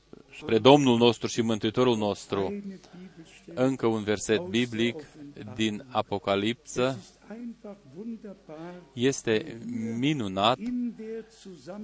[0.42, 2.40] spre Domnul nostru și Mântuitorul nostru.
[2.40, 3.66] eine Bibelstelle.
[3.66, 5.06] Încă un verset biblic
[5.54, 9.58] din Apocalipsă Es ist einfach wunderbar, este
[9.98, 11.24] minunat in der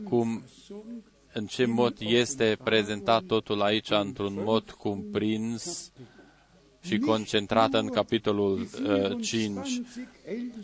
[0.05, 1.03] cum Zusammenfassung
[1.33, 5.93] în ce mod este prezentat totul aici într-un mod cuprins
[6.81, 9.81] și concentrat în capitolul uh, 5.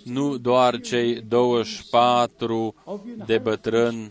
[0.05, 2.75] Nu doar cei 24
[3.27, 4.11] de bătrâni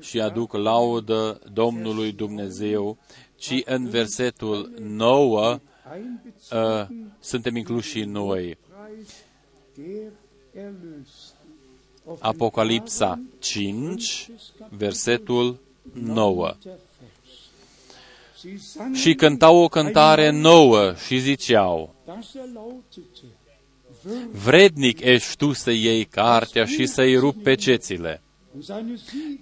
[0.00, 2.98] și aduc laudă Domnului Dumnezeu,
[3.36, 5.60] ci în versetul 9
[6.52, 6.86] uh,
[7.20, 8.58] suntem incluși și noi.
[12.18, 14.30] Apocalipsa 5,
[14.68, 15.60] versetul
[15.92, 16.54] 9.
[18.94, 21.94] Și cântau o cântare nouă și ziceau,
[24.30, 28.22] Vrednic ești tu să iei cartea și să-i rupi pe cețile,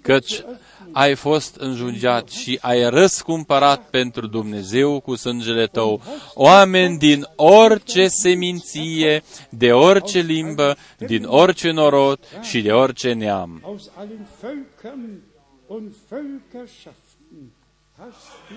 [0.01, 0.43] căci
[0.91, 6.01] ai fost înjungiat și ai răscumpărat pentru Dumnezeu cu sângele tău
[6.33, 13.61] oameni din orice seminție, de orice limbă, din orice norod și de orice neam.
[13.63, 15.21] aus allen Völkern
[15.67, 17.51] und Völkerschaften
[17.97, 18.55] hast du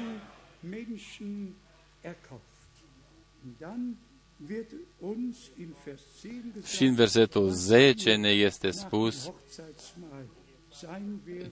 [0.61, 1.55] Menschen
[2.01, 2.43] erkauft.
[3.45, 3.97] Und dann
[4.39, 6.33] wird uns in Vers 10
[6.65, 10.38] Și în gesagt, versetul 10 ne este nach dem spus Hochzeitsmahl sein werden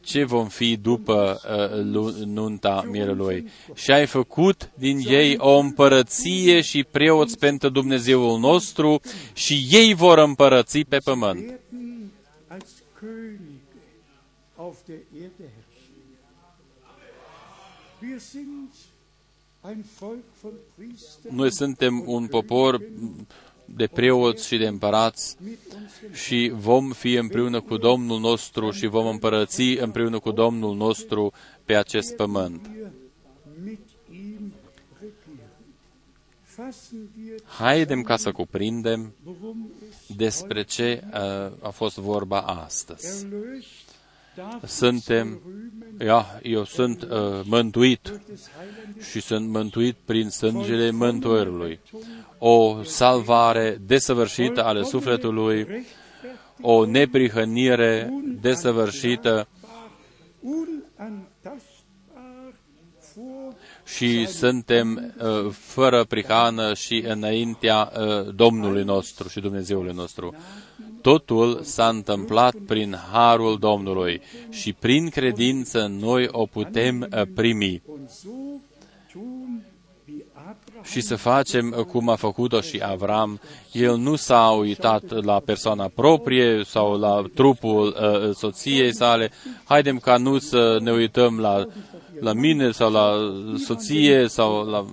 [0.01, 3.49] ce vom fi după uh, lu- nunta mielului.
[3.75, 9.01] Și ai făcut din ei o împărăție și preoți pentru Dumnezeul nostru
[9.33, 11.39] și ei vor împărăți pe pământ.
[11.39, 12.11] werden
[12.49, 13.81] als Könige
[14.57, 15.95] auf der Erde herrschen.
[18.03, 18.69] Wir sind
[19.69, 21.35] ein Volk von Priestern.
[21.37, 22.81] Noi suntem un popor
[23.67, 25.37] de preoți și de împărați
[26.13, 31.33] și vom fi împreună cu Domnul nostru și vom împărăți împreună cu Domnul nostru
[31.65, 32.71] pe acest pământ.
[37.45, 39.15] Haidem ca să cuprindem
[40.17, 41.21] despre ce uh,
[41.61, 43.27] a fost vorba astăzi.
[44.65, 45.41] Suntem,
[46.01, 47.09] ia, eu sunt uh,
[47.45, 48.21] mântuit
[49.11, 51.79] și sunt mântuit prin sângele Mântuitorului.
[52.39, 55.87] O salvare desăvârșită ale sufletului,
[56.61, 58.11] o neprihănire
[58.41, 59.49] desăvârșită
[63.87, 70.35] și suntem uh, fără prihană și înaintea uh, Domnului nostru și Dumnezeului nostru.
[71.01, 77.83] Totul s-a întâmplat prin harul Domnului și prin credință noi o putem uh, primi.
[80.83, 83.41] Și să facem uh, cum a făcut-o și Avram.
[83.73, 89.31] El nu s-a uitat la persoana proprie sau la trupul uh, soției sale.
[89.65, 91.67] Haidem ca nu să ne uităm la
[92.21, 93.13] la mine sau la
[93.65, 94.85] soție sau la,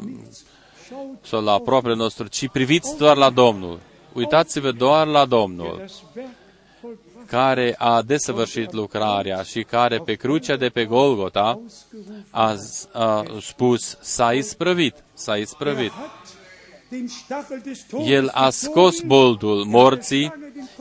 [1.22, 3.80] sau la propriul nostru, ci priviți doar la Domnul.
[4.14, 5.86] Uitați-vă doar la Domnul,
[7.28, 11.62] care a desăvârșit lucrarea și care pe crucea de pe Golgota
[12.30, 12.56] a,
[12.92, 15.92] a spus, s-a isprăvit, s-a isprăvit.
[18.06, 20.34] El a scos boldul morții,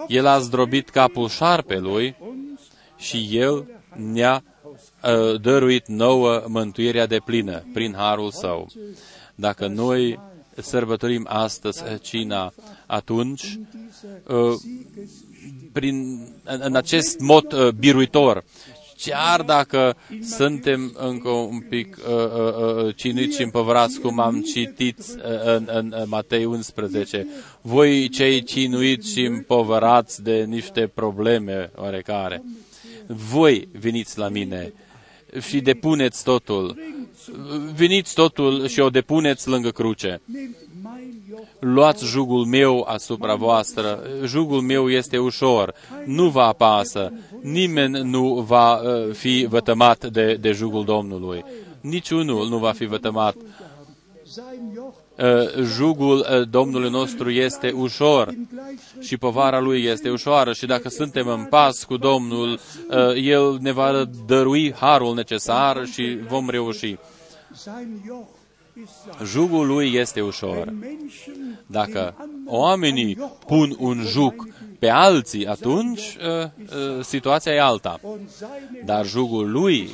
[0.09, 2.17] el a zdrobit capul șarpelui
[2.97, 3.67] și el
[3.97, 4.45] ne-a
[5.41, 8.69] dăruit nouă mântuirea de plină prin harul său.
[9.35, 10.21] Dacă noi
[10.57, 12.53] sărbătorim astăzi cina,
[12.87, 13.59] atunci,
[15.73, 18.45] prin, în acest mod biruitor,
[19.05, 19.97] chiar dacă
[20.37, 25.69] suntem încă un pic uh, uh, uh, cinuiți și împăvărați, cum am citit uh, în,
[25.91, 27.27] în Matei 11,
[27.61, 32.43] voi cei cinuiți și împovărați de niște probleme oarecare,
[33.07, 34.73] voi veniți la mine
[35.41, 36.79] și depuneți totul.
[37.75, 40.21] Veniți totul și o depuneți lângă cruce.
[41.59, 44.03] Luați jugul meu asupra voastră.
[44.25, 45.75] Jugul meu este ușor.
[46.05, 47.13] Nu vă apasă.
[47.41, 51.45] Nimeni nu va uh, fi vătămat de, de jugul Domnului.
[51.81, 53.35] Niciunul nu va fi vătămat
[55.19, 58.35] Uh, jugul uh, Domnului nostru este ușor
[59.01, 63.73] și povara lui este ușoară și dacă suntem în pas cu Domnul, uh, El ne
[63.73, 66.97] va dărui harul necesar și vom reuși.
[69.25, 70.75] Jugul lui este ușor.
[71.67, 78.01] Dacă oamenii pun un jug pe alții, atunci uh, uh, situația e alta.
[78.85, 79.91] Dar jugul lui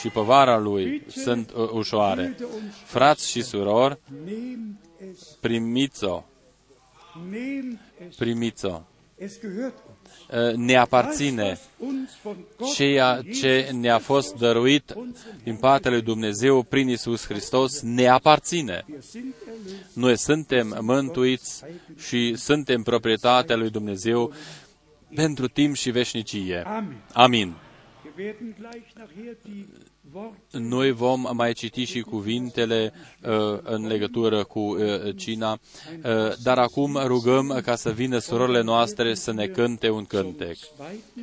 [0.00, 2.36] și povara lui sunt uh, ușoare.
[2.84, 3.98] Frați și surori,
[5.40, 6.22] primiți-o.
[8.16, 8.80] Primiți-o
[10.54, 11.58] ne aparține.
[12.74, 14.94] Ceea ce ne-a fost dăruit
[15.42, 18.84] din partea lui Dumnezeu prin Isus Hristos ne aparține.
[19.92, 21.64] Noi suntem mântuiți
[21.98, 24.32] și suntem proprietatea lui Dumnezeu
[25.14, 26.62] pentru timp și veșnicie.
[27.12, 27.54] Amin.
[30.50, 32.92] Noi vom mai citi și cuvintele
[33.22, 39.14] uh, în legătură cu uh, cina, uh, dar acum rugăm ca să vină surorile noastre
[39.14, 40.56] să ne cânte un cântec.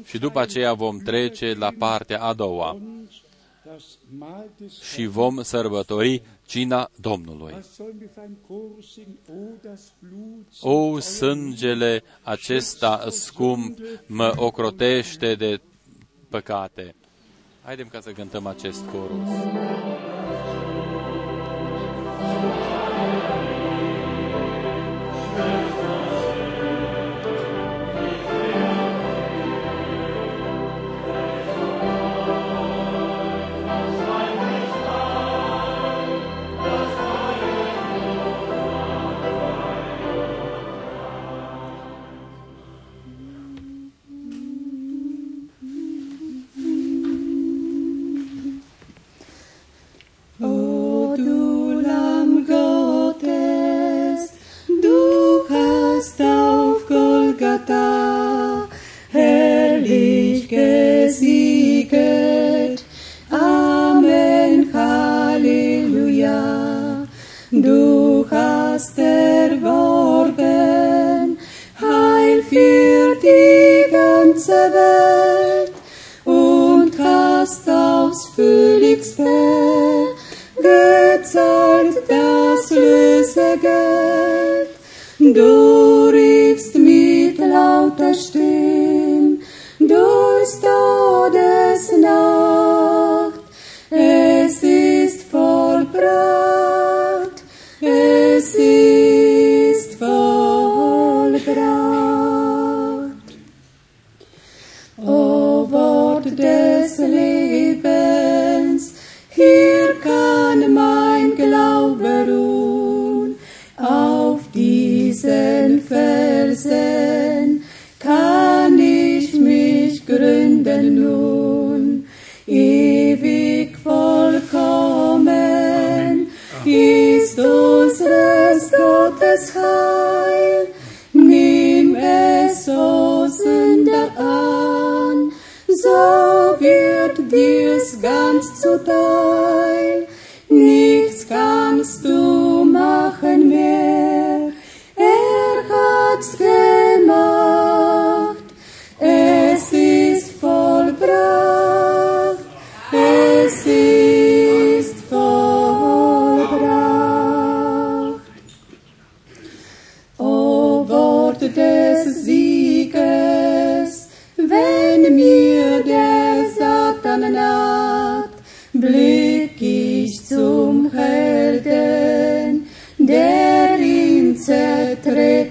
[0.03, 2.77] Și după aceea vom trece la partea a doua
[4.93, 7.53] și vom sărbători cina Domnului.
[10.61, 15.61] O, sângele acesta scump mă ocrotește de
[16.29, 16.95] păcate.
[17.71, 19.27] Haidem ca să cântăm acest corus.
[25.37, 25.70] Dore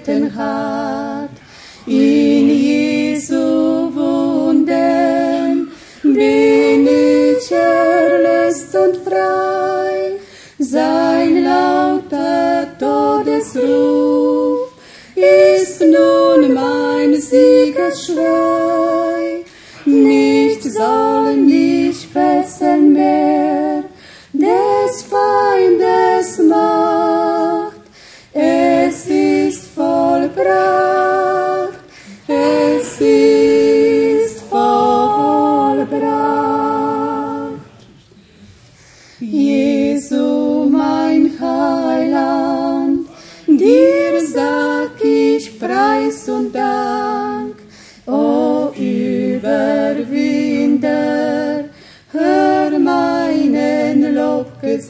[0.07, 1.10] And high.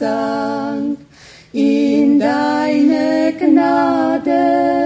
[0.02, 0.96] Lobgesang.
[1.52, 4.81] In deine Gnade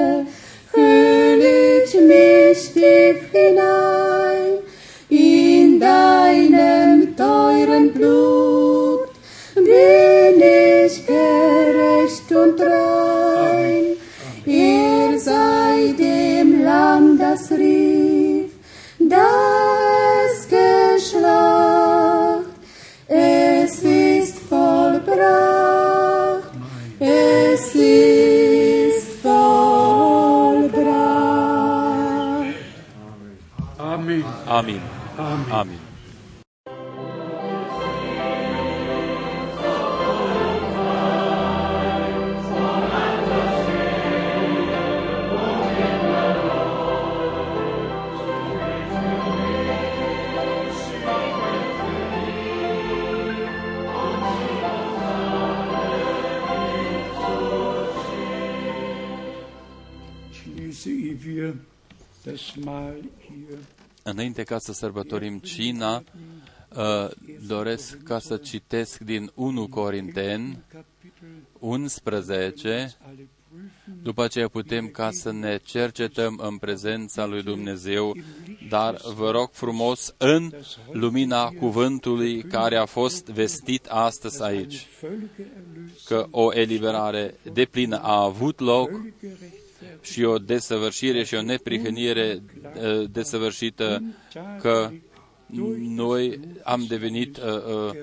[34.47, 34.81] Amen.
[35.19, 35.53] Amin.
[35.53, 35.53] Amen.
[35.53, 35.79] Amin.
[60.33, 61.59] Schließe ehe wir
[62.25, 63.16] das Mahl hier
[64.09, 66.03] Înainte ca să sărbătorim cina,
[66.77, 67.09] uh,
[67.47, 71.29] doresc ca să citesc din 1 Corinteni Kapitel
[71.59, 78.17] 11, alle prüfen, după aceea putem ca să ne cercetăm în prezența lui Dumnezeu,
[78.69, 80.53] dar vă rog frumos în
[80.93, 88.23] lumina cuvântului care a fost vestit astăzi aici, völlige Erlösung, că o eliberare deplină a
[88.23, 89.46] avut loc völlige Rechtfertigung
[90.07, 94.03] și o desăvârșire și o neprihănire uh, desăvârșită
[94.61, 94.91] că
[95.79, 97.95] noi am devenit, uh, uh,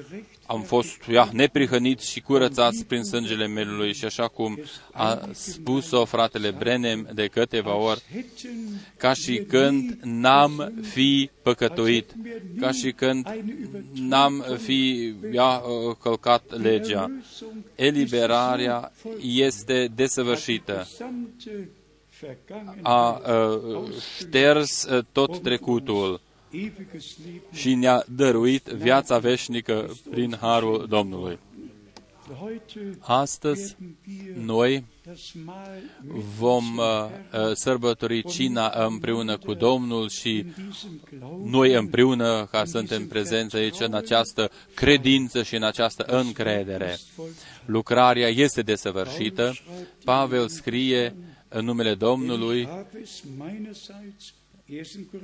[0.46, 4.60] am fost ja, neprihăniți și curățați prin sângele melului și așa cum
[4.92, 12.12] a spus-o fratele Brenem de câteva ori, hätten ca și când n-am fi păcătuit,
[12.60, 13.38] ca și când
[13.94, 17.12] n-am fi ja, uh, călcat legea.
[17.76, 20.88] Eliberarea este desăvârșită.
[22.20, 27.42] Gesamte Vergangenheit, A uh, șters uh, tot trecutul ewiges Leben.
[27.52, 31.40] și ne-a dăruit viața veșnică prin harul Domnului.
[32.40, 33.98] Heute Astăzi werden
[34.36, 35.84] wir noi das Mahl
[36.38, 36.84] vom uh,
[37.34, 43.56] uh, sărbători cina împreună cu Domnul și in diesem Glauben noi împreună, ca suntem prezenți
[43.56, 46.98] aici în această credință și în această încredere.
[47.66, 49.54] Lucrarea este desăvârșită.
[50.04, 51.16] Pavel scrie
[51.54, 54.34] în numele Domnului, habe es meinerseits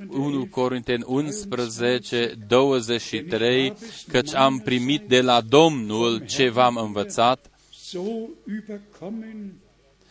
[0.08, 3.72] 1 Corinteni 11, 23,
[4.08, 8.02] căci am primit de la Domnul ce v-am învățat, so
[8.46, 9.52] überkommen,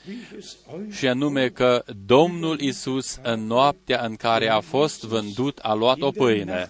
[0.07, 5.03] wie ich es euch și anume că Domnul Isus în noaptea în care a fost
[5.03, 6.69] vândut a luat o in der pâine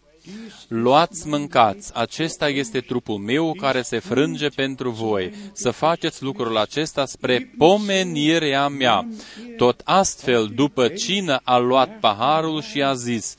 [0.68, 5.32] Luați, mâncați, acesta este trupul meu care se frânge pentru voi.
[5.52, 9.08] Să faceți lucrul acesta spre pomenirea mea.
[9.56, 13.36] Tot astfel, după cină, a luat paharul și a zis,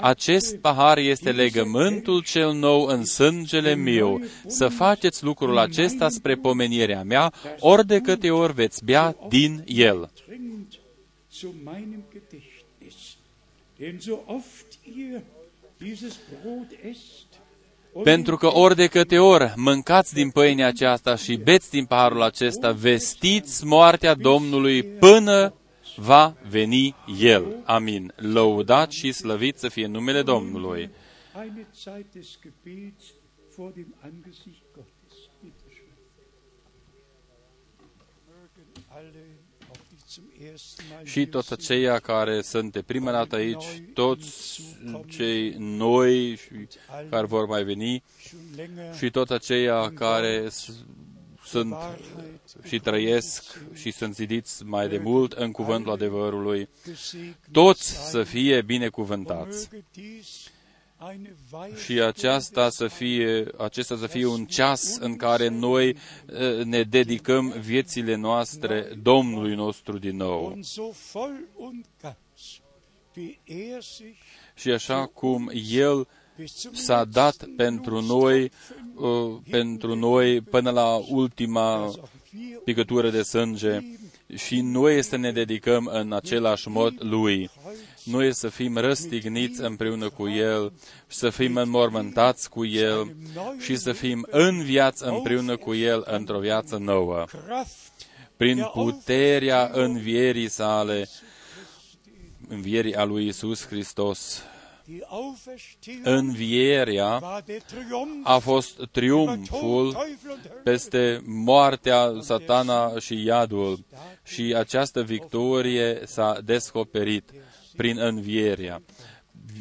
[0.00, 4.20] acest pahar este legământul cel nou în sângele meu.
[4.46, 10.10] Să faceți lucrul acesta spre pomenirea mea, ori de câte ori veți bea din el.
[10.26, 10.80] trinkt
[11.30, 13.16] zu meinem Gedächtnis.
[13.78, 15.22] Denn so oft ihr
[15.82, 17.26] dieses Brot esst,
[17.92, 22.22] und Pentru că ori de câte ori mâncați din pâinea aceasta și beți din paharul
[22.22, 25.54] acesta, vestiți moartea Domnului până
[25.96, 27.62] va veni El.
[27.64, 28.12] Amin.
[28.16, 30.90] Lăudat și slăvit să fie numele Domnului.
[31.34, 33.04] eine Zeit des Gebets
[33.56, 35.16] vor dem Angesicht Gottes.
[35.40, 35.96] Bitte schön.
[38.28, 39.24] Mögen alle,
[39.70, 39.98] auch die zum ersten Mal
[41.04, 44.60] Și hier toți sind, aceia care sunt de prima dată aici, toți
[45.08, 46.66] cei noi și
[47.10, 50.84] care vor mai veni, schon länger și toți aceia care s-
[51.44, 57.90] sunt Wahrheit și trăiesc și sunt zidiți mai de mult în cuvântul adevărului, gesegnet toți
[57.92, 58.10] sein.
[58.10, 59.68] să fie binecuvântați.
[61.02, 65.88] Möge dies eine Și aceasta să fie, acesta să fie un ceas în care noi
[66.26, 70.46] eh, ne dedicăm viețile noastre Domnului nostru din nou.
[70.46, 72.60] und so voll und ganz,
[73.16, 74.16] wie er sich
[74.54, 78.50] Și așa cum El bis zum s-a dat pentru noi,
[78.94, 83.80] uh, pentru noi până la ultima auch wir picătură de sânge
[84.36, 87.50] și noi să ne dedicăm în același mod Lui.
[88.04, 90.72] Noi să fim răstigniți împreună cu El
[91.10, 93.16] și să fim înmormântați cu El
[93.60, 97.24] și să fim în viață împreună cu El într-o viață nouă.
[97.46, 97.82] Kraft
[98.42, 101.08] Prin puterea învierii sale,
[102.48, 104.42] învierii a lui Isus Hristos.
[104.86, 110.60] Die Auferstehung Învierea war der Triumph a fost über triumful Tod, Teufel und Hölle.
[110.64, 113.84] peste moartea, satana și iadul.
[114.22, 117.30] Și această victorie s-a descoperit
[117.76, 118.82] prin învierea,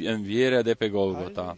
[0.04, 1.58] învierea de pe Golgota.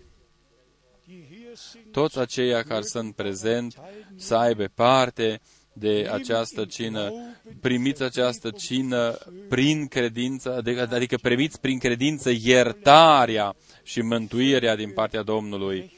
[1.06, 3.78] Die hier sind, Toți aceia care sunt prezenți
[4.16, 5.42] să aibă parte
[5.74, 7.14] de această cină,
[7.62, 9.18] primiți această cină
[9.50, 15.94] prin credință, adică adică primiți prin credință iertarea și mântuirea din partea Domnului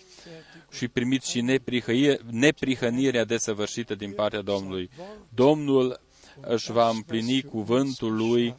[0.71, 4.89] și primiți și neprihăie- neprihănirea desăvârșită din partea Domnului.
[5.29, 5.99] Domnul
[6.41, 8.55] își va împlini cuvântul Lui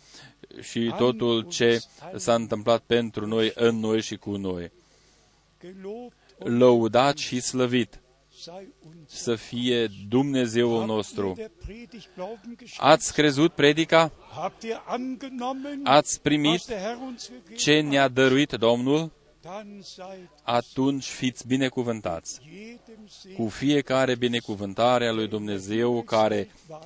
[0.61, 1.81] și totul ce
[2.17, 4.73] s-a întâmplat pentru noi, în noi și cu noi.
[5.61, 8.06] gelobt Lăudat și slăvit sei uns.
[9.07, 11.33] Să fie Dumnezeul Habt ihr nostru.
[11.37, 12.77] der Predigt Glauben geschenkt?
[12.79, 14.13] Ați crezut predica?
[14.35, 19.11] Habt ihr angenommen, Ați primit was der Herr uns gegeben ce ne-a dăruit Domnul?
[19.43, 26.85] Dann seid Atunci fiți binecuvântați jedem Segen cu fiecare binecuvântare a lui Dumnezeu care wahr.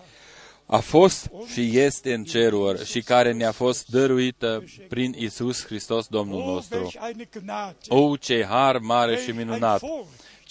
[0.67, 6.41] a fost și este în ceruri și care ne-a fost dăruită prin Isus Hristos Domnul
[6.41, 6.79] Oh, nostru.
[6.79, 9.83] welch eine Gnade, O, ce har mare și welch ein minunat!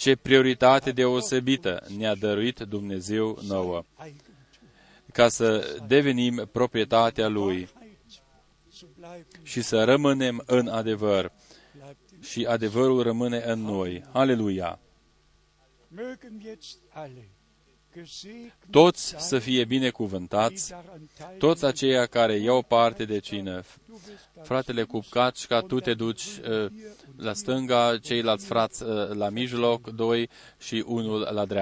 [0.00, 4.34] Vorrecht, Ce prioritate deosebită ne-a dăruit Dumnezeu nouă, Eigentum,
[5.12, 8.22] ca să devenim proprietatea Lui Wahrheit
[8.72, 11.32] zu bleiben, și să rămânem în adevăr.
[11.72, 14.04] bleibt in Și adevărul rămâne în noi.
[14.12, 14.78] Aleluia!
[18.70, 21.38] Toți sein, să fie die binecuvântați, daran teilnehmen.
[21.38, 23.62] toți aceia care iau parte de cină.
[23.86, 26.70] Du wirst ganz Fratele Cupcaci, ca tu te duci uh,
[27.16, 31.54] la stânga, ceilalți frați uh, la mijloc, doi și unul la dreapta.